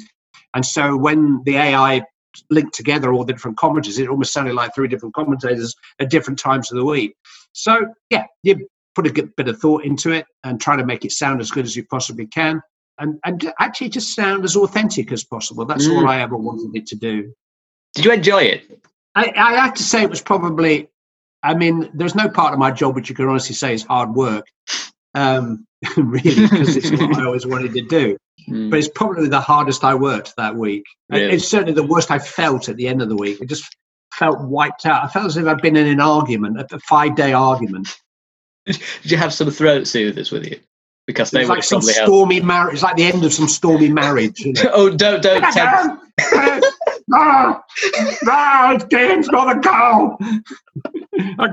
[0.55, 2.01] And so when the AI
[2.49, 6.39] linked together all the different commentators, it almost sounded like three different commentators at different
[6.39, 7.15] times of the week.
[7.51, 11.11] So yeah, you put a bit of thought into it and try to make it
[11.11, 12.61] sound as good as you possibly can
[12.99, 15.65] and, and actually just sound as authentic as possible.
[15.65, 15.95] That's mm.
[15.95, 17.33] all I ever wanted it to do.
[17.95, 18.79] Did you enjoy it?
[19.15, 20.89] I, I have to say it was probably,
[21.43, 24.13] I mean, there's no part of my job which you can honestly say is hard
[24.13, 24.47] work,
[25.13, 25.65] um,
[25.97, 28.17] really, because it's what I always wanted to do.
[28.49, 28.69] Mm.
[28.69, 30.83] But it's probably the hardest I worked that week.
[31.09, 31.35] Really?
[31.35, 33.41] It's certainly the worst I felt at the end of the week.
[33.41, 33.75] It just
[34.13, 35.03] felt wiped out.
[35.03, 37.95] I felt as if I'd been in an argument, a five day argument.
[38.65, 40.59] Did you have some throat soothers with you?
[41.05, 42.75] Because they it's like some stormy marriage.
[42.75, 44.39] It's like the end of some stormy marriage.
[44.39, 44.71] You know?
[44.73, 45.43] oh, don't don't.
[45.53, 46.03] Tempt-
[47.07, 47.61] no,
[48.23, 50.17] no, game's gotta go.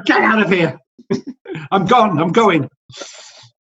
[0.04, 0.78] Get out of here.
[1.72, 2.20] I'm gone.
[2.20, 2.68] I'm going.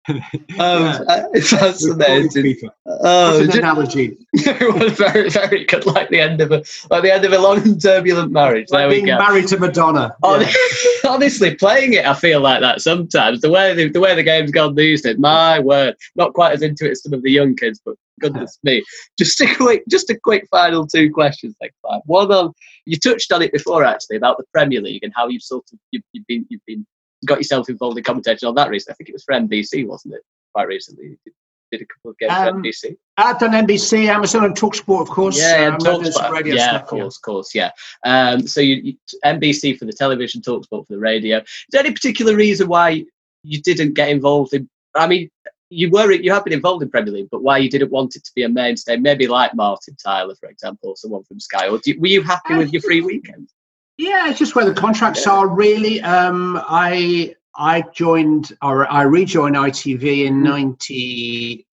[0.06, 0.18] Um,
[0.58, 1.26] yeah.
[1.32, 2.70] It's fascinating.
[2.86, 4.18] Oh, an analogy.
[4.32, 7.38] it was very, very good, like the end of a like the end of a
[7.38, 8.68] long and turbulent marriage.
[8.70, 9.18] Like there we go.
[9.18, 10.14] Married to Madonna.
[10.22, 10.52] Yeah.
[11.08, 13.40] Honestly, playing it, I feel like that sometimes.
[13.40, 16.62] The way the, the way the game's gone these days, my word, not quite as
[16.62, 18.84] into it as some of the young kids, but goodness me.
[19.18, 22.02] Just a quick, just a quick final two questions, like five.
[22.06, 22.52] One on
[22.86, 25.78] you touched on it before actually about the Premier League and how you've sort of
[25.90, 26.86] you've, you've been you've been
[27.26, 28.94] got yourself involved in commentating on that recently.
[28.94, 30.22] I think it was for NBC, wasn't it?
[30.52, 31.32] Quite recently, you
[31.72, 32.96] did a couple of games um, for NBC.
[33.16, 35.38] I've done NBC, Amazon, and Talksport, of course.
[35.38, 36.46] Yeah, um, Talksport.
[36.46, 37.24] Yeah, stuff, of course, yeah.
[37.24, 37.70] course, yeah.
[38.04, 38.94] Um, so you, you,
[39.24, 41.38] NBC for the television, Talksport for the radio.
[41.38, 43.04] Is there any particular reason why
[43.42, 44.68] you didn't get involved in?
[44.94, 45.30] I mean,
[45.70, 48.24] you were you have been involved in Premier League, but why you didn't want it
[48.24, 48.96] to be a mainstay?
[48.96, 51.68] Maybe like Martin Tyler, for example, or someone from Sky.
[51.68, 53.48] Or you, were you happy with your free weekend?
[53.96, 55.32] Yeah, it's just where the contracts yeah.
[55.32, 55.48] are.
[55.48, 61.64] Really, um, I I joined or I rejoined ITV in '92,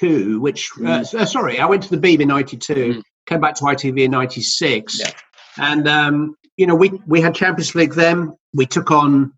[0.00, 0.40] mm.
[0.40, 1.14] which uh, mm.
[1.14, 3.02] uh, sorry, I went to the Beeb in '92, mm.
[3.26, 5.10] came back to ITV in '96, yeah.
[5.56, 8.36] and um, you know we we had Champions League then.
[8.54, 9.32] We took on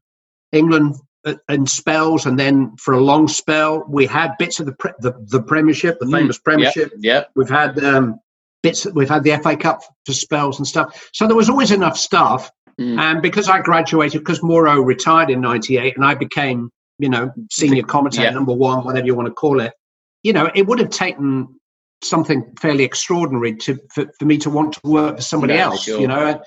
[0.52, 4.72] England uh, in spells, and then for a long spell we had bits of the
[4.72, 6.12] pre- the, the Premiership, the mm.
[6.12, 6.92] famous Premiership.
[6.98, 8.20] Yeah, we've had um,
[8.62, 8.84] bits.
[8.84, 11.10] That we've had the FA Cup for spells and stuff.
[11.12, 12.50] So there was always enough stuff.
[12.80, 12.98] Mm.
[12.98, 17.82] And because I graduated, because Moore retired in '98, and I became, you know, senior
[17.82, 18.30] commentator yeah.
[18.30, 19.72] number one, whatever you want to call it.
[20.22, 21.48] You know, it would have taken
[22.02, 25.84] something fairly extraordinary to for, for me to want to work for somebody yeah, else.
[25.84, 26.00] Sure.
[26.00, 26.40] You know,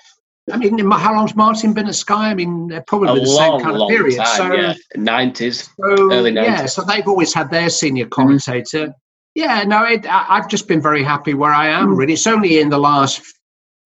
[0.52, 2.30] I mean, how long's Martin been at Sky?
[2.30, 4.18] I mean, probably a the long, same kind of period.
[4.18, 4.74] Time, so, yeah.
[4.98, 6.44] 90s, so, early 90s.
[6.44, 8.22] Yeah, so they've always had their senior mm-hmm.
[8.22, 8.88] commentator.
[8.88, 8.94] Mm.
[9.36, 11.90] Yeah, no, it, I've just been very happy where I am.
[11.90, 11.98] Mm.
[11.98, 13.22] Really, it's only in the last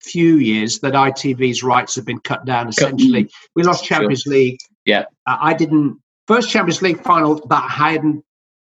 [0.02, 2.68] few years that ITV's rights have been cut down.
[2.68, 3.32] Essentially, mm.
[3.56, 4.34] we lost Champions sure.
[4.34, 4.60] League.
[4.86, 8.24] Yeah, I didn't first Champions League final that I hadn't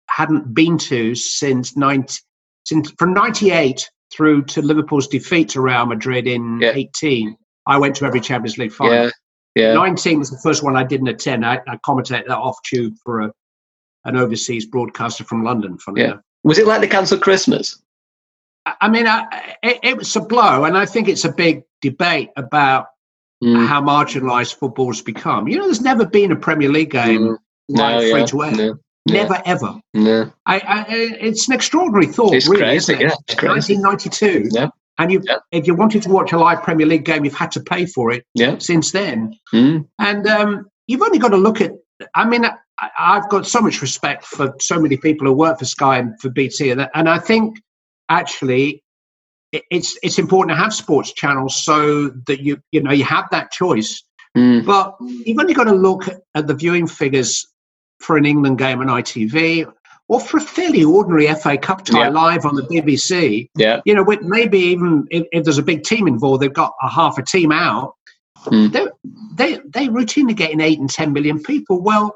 [0.09, 2.19] hadn't been to since 90,
[2.65, 6.71] since from '98 through to Liverpool's defeat to Real Madrid in yeah.
[6.73, 7.35] 18.
[7.65, 8.93] I went to every Champions League final.
[8.93, 9.09] Yeah.
[9.55, 9.73] Yeah.
[9.73, 11.45] 19 was the first one I didn't attend.
[11.45, 13.33] I, I commentated that off tube for a,
[14.05, 15.77] an overseas broadcaster from London.
[15.77, 16.07] Funny yeah.
[16.07, 16.21] Enough.
[16.43, 17.81] Was it like the cancelled Christmas?
[18.65, 22.29] I mean, I, it, it, was a blow, and I think it's a big debate
[22.35, 22.87] about
[23.43, 23.65] mm.
[23.67, 25.47] how marginalised football's become.
[25.47, 27.37] You know, there's never been a Premier League game mm.
[27.69, 28.25] no, free yeah.
[28.25, 28.51] to air.
[28.51, 28.79] No.
[29.07, 29.41] Never yeah.
[29.45, 29.81] ever.
[29.95, 30.31] No.
[30.45, 33.41] I, I, it's an extraordinary thought, it's really, crazy, isn't it?
[33.41, 34.49] Yeah, 1992.
[34.51, 34.69] Yeah.
[34.99, 35.37] And you, yeah.
[35.51, 38.11] if you wanted to watch a live Premier League game, you've had to pay for
[38.11, 38.25] it.
[38.35, 38.59] Yeah.
[38.59, 39.87] Since then, mm.
[39.97, 41.71] and um, you've only got to look at.
[42.13, 42.45] I mean,
[42.81, 46.19] I, have got so much respect for so many people who work for Sky and
[46.19, 47.61] for BT, and, and I think
[48.09, 48.83] actually
[49.51, 53.51] it's it's important to have sports channels so that you you know you have that
[53.51, 54.03] choice.
[54.37, 54.65] Mm.
[54.65, 57.45] But you've only got to look at the viewing figures
[57.99, 59.71] for an England game on ITV
[60.07, 62.09] or for a fairly ordinary FA Cup tie yeah.
[62.09, 63.49] live on the BBC.
[63.55, 63.81] Yeah.
[63.85, 66.89] You know, with maybe even if, if, there's a big team involved, they've got a
[66.89, 67.95] half a team out.
[68.45, 68.71] Mm.
[68.71, 68.87] They
[69.35, 71.81] they they routinely getting eight and ten million people.
[71.81, 72.15] Well,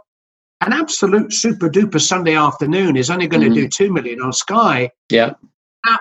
[0.62, 3.56] an absolute super duper Sunday afternoon is only going to mm.
[3.56, 4.89] do two million on Sky.
[5.10, 5.34] Yeah.
[5.86, 5.97] Now,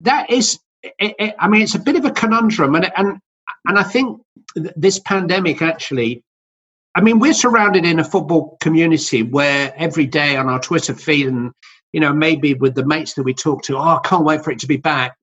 [0.00, 3.18] that is, it, it, I mean, it's a bit of a conundrum, and and
[3.66, 4.20] and I think
[4.54, 6.22] this pandemic actually
[6.98, 11.28] I mean, we're surrounded in a football community where every day on our Twitter feed
[11.28, 11.52] and,
[11.92, 14.50] you know, maybe with the mates that we talk to, oh, I can't wait for
[14.50, 15.16] it to be back.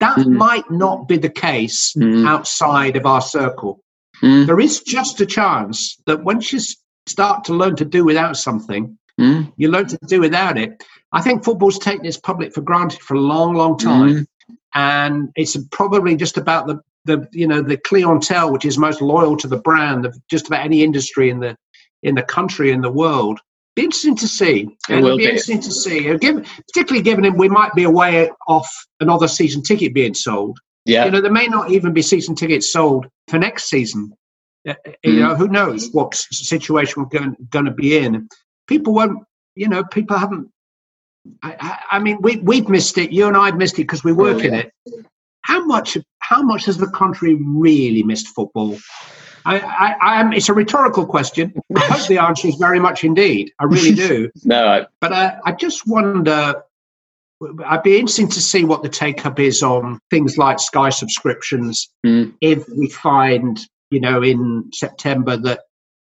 [0.00, 0.32] That mm.
[0.32, 2.26] might not be the case mm.
[2.26, 3.80] outside of our circle.
[4.22, 4.46] Mm.
[4.46, 6.60] There is just a chance that once you
[7.06, 9.52] start to learn to do without something, mm.
[9.56, 10.84] you learn to do without it.
[11.12, 14.10] I think football's taken its public for granted for a long, long time.
[14.10, 14.26] Mm.
[14.74, 19.36] And it's probably just about the the you know the clientele which is most loyal
[19.38, 21.56] to the brand of just about any industry in the
[22.02, 23.40] in the country in the world.
[23.74, 24.68] Be interesting to see.
[24.88, 26.16] It will be, be interesting to see.
[26.16, 30.58] Given, particularly given we might be away off another season ticket being sold.
[30.86, 31.04] Yeah.
[31.04, 34.12] You know, there may not even be season tickets sold for next season.
[34.66, 35.18] Uh, uh you mm.
[35.20, 38.28] know, who knows what situation we're going, going to be in.
[38.66, 40.50] People won't, you know, people haven't.
[41.42, 43.10] I, I, mean, we, we've missed it.
[43.10, 44.44] You and I have missed it because we work yeah.
[44.44, 44.72] in it
[45.46, 48.76] how much how much has the country really missed football?
[49.44, 50.32] I, I, I am.
[50.32, 51.54] It's a rhetorical question.
[51.76, 53.52] I hope the answer is very much indeed.
[53.60, 54.28] I really do.
[54.44, 56.62] no, I, but I, I just wonder.
[57.64, 61.90] I'd be interested to see what the take up is on things like Sky subscriptions.
[62.04, 62.34] Mm.
[62.40, 63.60] If we find,
[63.90, 65.60] you know, in September that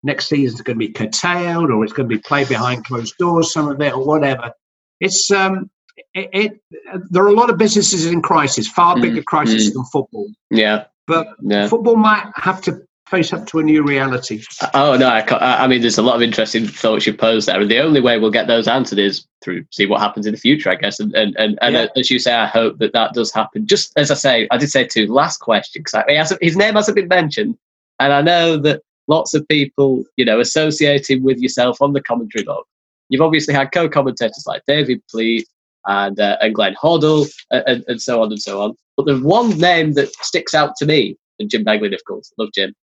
[0.03, 3.17] next season is going to be curtailed or it's going to be played behind closed
[3.19, 4.53] doors, some of it or whatever.
[5.01, 5.71] It's um,
[6.15, 6.61] it, it,
[7.11, 9.75] there are a lot of businesses in crisis, far mm, bigger crisis mm.
[9.75, 10.31] than football.
[10.51, 11.69] Yeah, but yeah.
[11.69, 14.43] football might have to face up to a new reality.
[14.75, 17.71] Oh no, I, I, mean, there's a lot of interesting thoughts you pose there, and
[17.71, 20.71] the only way we'll get those answered is through see what happens in the future,
[20.71, 21.01] I guess.
[21.01, 21.87] And and and, and yeah.
[21.97, 23.67] as you say, I hope that that does happen.
[23.67, 27.09] Just as I say, I did say to last question because his name hasn't been
[27.09, 27.57] mentioned,
[28.01, 32.45] and I know that lots of people, you know, associated with yourself on the commentary
[32.45, 32.65] log.
[33.09, 35.47] You've obviously had co-commentators like David Pleat,
[35.87, 38.75] and uh, and Glenn Hoddle and, and so on and so on.
[38.97, 42.51] But the one name that sticks out to me, and Jim Beglin, of course, love
[42.55, 42.75] Jim,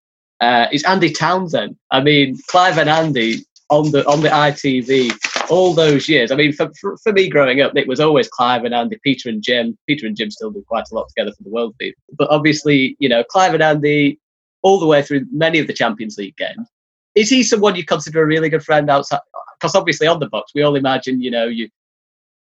[0.41, 1.77] uh, is Andy Townsend.
[1.91, 6.31] I mean, Clive and Andy on the on the ITV all those years.
[6.31, 9.29] I mean, for, for, for, me growing up, it was always Clive and Andy, Peter
[9.29, 9.77] and Jim.
[9.87, 11.95] Peter and Jim still do quite a lot together for the World Beat.
[12.17, 14.19] But obviously, you know, Clive and Andy
[14.65, 16.67] all the way through many of the Champions League games.
[17.13, 19.19] Is he someone you consider a really good friend outside?
[19.59, 21.69] Because obviously on the box, we all imagine, you know, you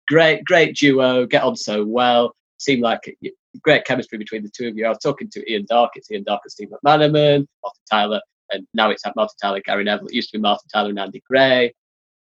[0.07, 2.33] great, great duo, get on so well.
[2.59, 3.13] Seemed like
[3.61, 4.85] great chemistry between the two of you.
[4.85, 8.21] I was talking to Ian Darke, it's Ian Darke and Steve McManaman, Martin Tyler,
[8.53, 10.07] and now it's at Martin Tyler, Gary Neville.
[10.07, 11.73] It used to be Martin Tyler and Andy Gray.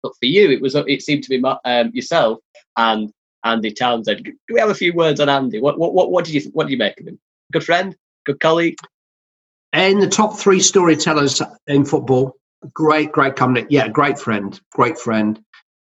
[0.03, 2.37] But for you, it was it seemed to be um, yourself
[2.77, 3.11] and
[3.43, 4.23] Andy Townsend.
[4.23, 5.59] Do we have a few words on Andy?
[5.59, 7.19] What what what, what did you what do you make of him?
[7.51, 7.95] Good friend,
[8.27, 8.77] good colleague.
[9.74, 12.36] In the top three storytellers in football,
[12.74, 13.67] great, great company.
[13.70, 15.39] Yeah, great friend, great friend.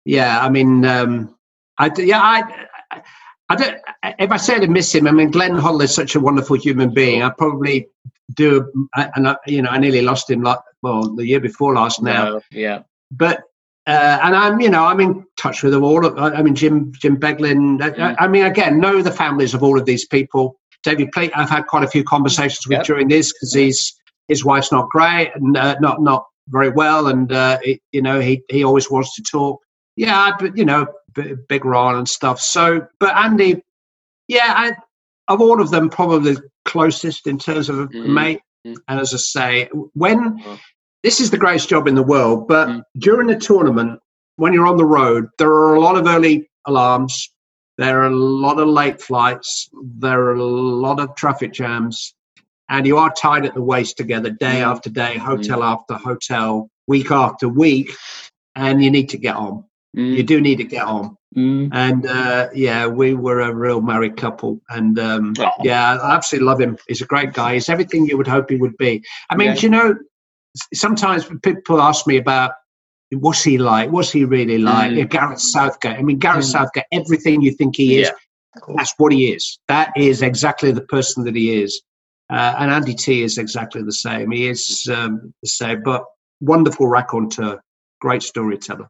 [0.05, 1.35] Yeah, I mean, um,
[1.77, 3.01] I yeah, I
[3.49, 3.77] I don't.
[4.19, 6.93] If I say I miss him, I mean, Glenn Hoddle is such a wonderful human
[6.93, 7.23] being.
[7.23, 7.87] I probably
[8.35, 12.01] do, and I, you know, I nearly lost him like well the year before last
[12.01, 12.25] now.
[12.25, 12.83] No, yeah.
[13.11, 13.43] But
[13.85, 16.19] uh, and I'm, you know, I'm in touch with them all.
[16.19, 17.79] I mean, Jim Jim Beglin.
[17.79, 17.99] Mm.
[17.99, 20.59] I, I, mean, again, know the families of all of these people.
[20.83, 22.85] David Pleat, I've had quite a few conversations with yep.
[22.85, 23.93] during this because he's
[24.27, 28.19] his wife's not great and uh, not not very well, and uh, it, you know,
[28.19, 29.61] he he always wants to talk.
[29.95, 30.87] Yeah, but you know,
[31.47, 32.39] big Ron and stuff.
[32.39, 33.63] So, but Andy,
[34.27, 34.71] yeah, I,
[35.27, 38.07] of all of them, probably closest in terms of mm.
[38.07, 38.41] mate.
[38.65, 38.77] Mm.
[38.87, 40.41] And as I say, when
[41.03, 42.81] this is the greatest job in the world, but mm.
[42.97, 43.99] during the tournament,
[44.37, 47.29] when you're on the road, there are a lot of early alarms.
[47.77, 49.69] There are a lot of late flights.
[49.73, 52.13] There are a lot of traffic jams.
[52.69, 54.67] And you are tied at the waist together day mm.
[54.67, 55.65] after day, hotel mm.
[55.65, 57.91] after hotel, week after week.
[58.55, 59.65] And you need to get on.
[59.97, 60.15] Mm.
[60.15, 61.17] You do need to get on.
[61.35, 61.69] Mm.
[61.71, 64.61] And uh, yeah, we were a real married couple.
[64.69, 65.51] And um, oh.
[65.63, 66.77] yeah, I absolutely love him.
[66.87, 67.55] He's a great guy.
[67.55, 69.03] He's everything you would hope he would be.
[69.29, 69.61] I mean, yeah.
[69.61, 69.95] you know,
[70.73, 72.53] sometimes people ask me about
[73.15, 73.91] what's he like?
[73.91, 74.91] What's he really like?
[74.91, 75.09] Mm.
[75.09, 75.97] Gareth Southgate.
[75.97, 76.51] I mean, Gareth mm.
[76.51, 78.75] Southgate, everything you think he is, yeah.
[78.75, 79.59] that's what he is.
[79.67, 81.81] That is exactly the person that he is.
[82.29, 84.31] Uh, and Andy T is exactly the same.
[84.31, 86.05] He is um, the same, but
[86.41, 87.61] wonderful raconteur,
[87.99, 88.89] great storyteller.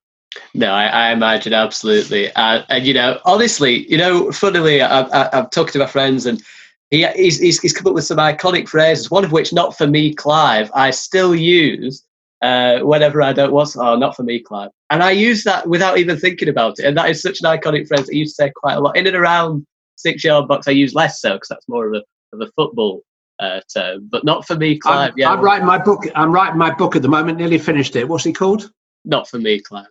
[0.54, 5.50] No, I, I, imagine absolutely, uh, and you know, honestly, you know, funnily, I've, I've
[5.52, 6.42] talked to my friends, and
[6.90, 9.12] he, he's, he's, he's come up with some iconic phrases.
[9.12, 12.04] One of which, "Not for me, Clive," I still use
[12.44, 13.76] uh, whenever I don't want.
[13.76, 16.86] Oh, not for me, Clive, and I use that without even thinking about it.
[16.86, 18.98] And that is such an iconic phrase that I used to say quite a lot
[18.98, 19.66] in and around
[19.96, 20.68] six-yard box.
[20.68, 23.04] I use less so because that's more of a of a football
[23.40, 25.12] uh, term, but not for me, Clive.
[25.12, 26.04] I'm, yeah, I'm writing my book.
[26.16, 27.40] I'm writing my book at the moment.
[27.40, 28.08] Nearly finished it.
[28.08, 28.72] What's it called?
[29.06, 29.88] Not for me, Clive.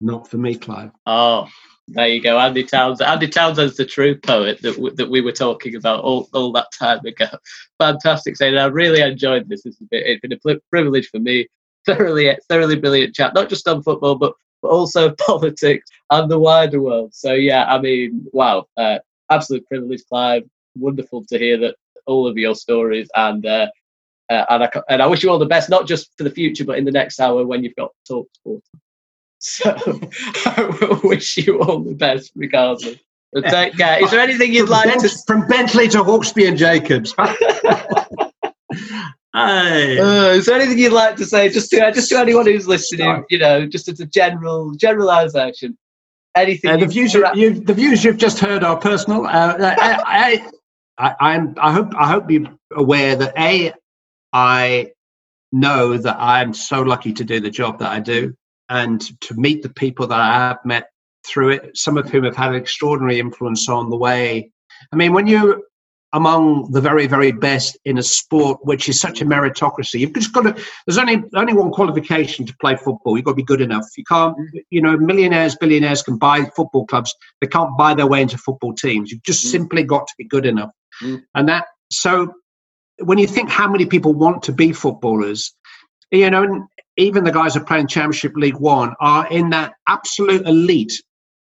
[0.00, 0.90] Not for me, Clive.
[1.06, 1.48] Oh,
[1.88, 3.10] there you go, Andy Townsend.
[3.10, 6.68] Andy Townsend's the true poet that w- that we were talking about all, all that
[6.78, 7.26] time ago.
[7.78, 9.66] Fantastic, saying I really enjoyed this.
[9.66, 11.48] It's been, it's been a pl- privilege for me.
[11.86, 16.80] Thoroughly, thoroughly brilliant chat, not just on football, but but also politics and the wider
[16.80, 17.14] world.
[17.14, 18.98] So yeah, I mean, wow, uh,
[19.30, 20.44] absolute privilege, Clive.
[20.76, 21.76] Wonderful to hear that
[22.06, 23.44] all of your stories and.
[23.44, 23.68] Uh,
[24.28, 26.64] uh, and, I, and I wish you all the best, not just for the future,
[26.64, 28.62] but in the next hour when you've got talk sport.
[29.42, 29.70] So
[30.46, 32.98] I wish you all the best, regardless.
[33.32, 34.04] But take care.
[34.04, 37.14] Is there anything you'd from like to from Bentley to Hawksbee and Jacobs?
[39.32, 43.24] Uh, is there anything you'd like to say, just to just to anyone who's listening?
[43.30, 45.78] You know, just as a general generalisation.
[46.34, 46.70] Anything?
[46.70, 49.26] Uh, the views you, you, the views you've just heard are personal.
[49.26, 50.42] Uh, I,
[50.98, 53.72] I, I, am I hope I hope you're aware that a
[54.32, 54.92] I
[55.52, 58.34] know that I'm so lucky to do the job that I do
[58.68, 60.86] and to meet the people that I have met
[61.26, 64.52] through it, some of whom have had an extraordinary influence on the way.
[64.92, 65.60] I mean, when you're
[66.12, 70.32] among the very, very best in a sport which is such a meritocracy, you've just
[70.32, 70.64] got to.
[70.86, 73.16] There's only only one qualification to play football.
[73.16, 73.86] You've got to be good enough.
[73.96, 74.36] You can't,
[74.70, 77.14] you know, millionaires, billionaires can buy football clubs.
[77.40, 79.10] They can't buy their way into football teams.
[79.10, 79.50] You've just mm.
[79.50, 80.70] simply got to be good enough.
[81.02, 81.22] Mm.
[81.34, 82.32] And that so
[82.98, 85.54] when you think how many people want to be footballers,
[86.10, 90.46] you know, even the guys who are playing Championship League One are in that absolute
[90.46, 91.02] elite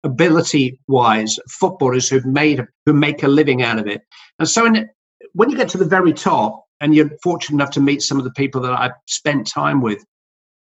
[0.04, 4.02] ability wise footballers who've made who make a living out of it.
[4.38, 4.88] And so in,
[5.32, 8.24] when you get to the very top and you're fortunate enough to meet some of
[8.24, 10.04] the people that I've spent time with,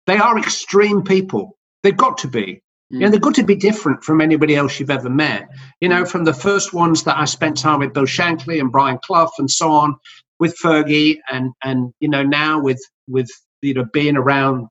[0.08, 1.58] they are extreme people.
[1.84, 2.62] They've got to be.
[2.92, 2.96] Mm.
[2.96, 5.48] You know, they've got to be different from anybody else you've ever met.
[5.80, 9.00] You know, from the first ones that I spent time with Bill Shankly and Brian
[9.04, 9.96] Clough and so on,
[10.40, 13.30] with Fergie and and you know now with with
[13.62, 14.68] you know being around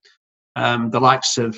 [0.57, 1.57] um, the likes of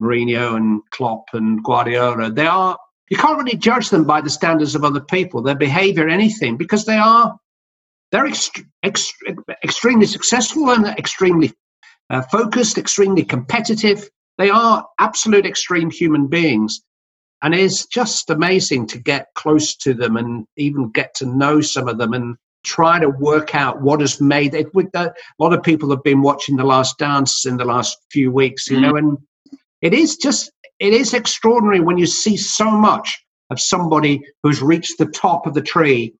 [0.00, 2.78] Mourinho and Klopp and Guardiola, they are
[3.10, 6.84] you can't really judge them by the standards of other people, their behaviour, anything, because
[6.84, 7.38] they are
[8.10, 9.12] they're ext- ext-
[9.62, 11.52] extremely successful and extremely
[12.10, 14.08] uh, focused, extremely competitive.
[14.38, 16.80] They are absolute extreme human beings.
[17.42, 21.86] And it's just amazing to get close to them and even get to know some
[21.86, 24.74] of them and try to work out what has made it.
[24.74, 27.96] With the, a lot of people have been watching the Last Dance in the last
[28.10, 28.82] few weeks, you mm.
[28.82, 29.18] know, and
[29.82, 34.98] it is just it is extraordinary when you see so much of somebody who's reached
[34.98, 36.14] the top of the tree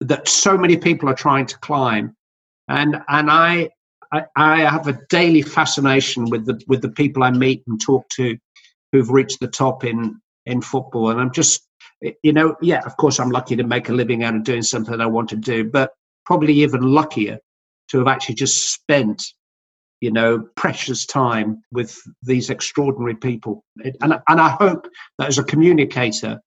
[0.00, 2.16] that so many people are trying to climb,
[2.68, 3.70] and and I.
[4.12, 8.08] I, I have a daily fascination with the with the people I meet and talk
[8.16, 8.36] to,
[8.90, 11.62] who've reached the top in in football, and I'm just
[12.22, 15.00] you know, yeah, of course, I'm lucky to make a living out of doing something
[15.00, 15.92] I want to do, but
[16.24, 17.38] probably even luckier
[17.90, 19.22] to have actually just spent,
[20.00, 23.64] you know, precious time with these extraordinary people.
[24.00, 24.88] And, and I hope
[25.18, 26.40] that as a communicator,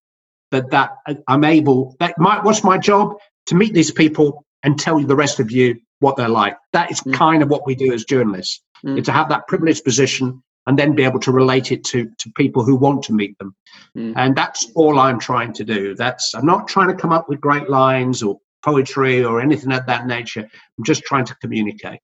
[0.51, 0.91] but that
[1.27, 1.95] I'm able.
[1.99, 3.15] That my what's my job
[3.47, 6.57] to meet these people and tell the rest of you what they're like.
[6.73, 7.13] That is mm.
[7.13, 8.61] kind of what we do as journalists.
[8.85, 9.03] Mm.
[9.05, 12.63] To have that privileged position and then be able to relate it to to people
[12.63, 13.55] who want to meet them.
[13.97, 14.13] Mm.
[14.15, 15.95] And that's all I'm trying to do.
[15.95, 19.85] That's I'm not trying to come up with great lines or poetry or anything of
[19.85, 20.41] that nature.
[20.77, 21.99] I'm just trying to communicate.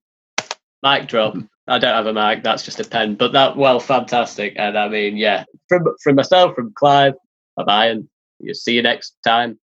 [0.84, 1.36] Mic drop.
[1.68, 2.44] I don't have a mic.
[2.44, 3.16] That's just a pen.
[3.16, 4.54] But that well, fantastic.
[4.58, 7.14] And I mean, yeah, from from myself, from Clive,
[7.56, 8.10] bye bye, and
[8.40, 9.60] you see you next time.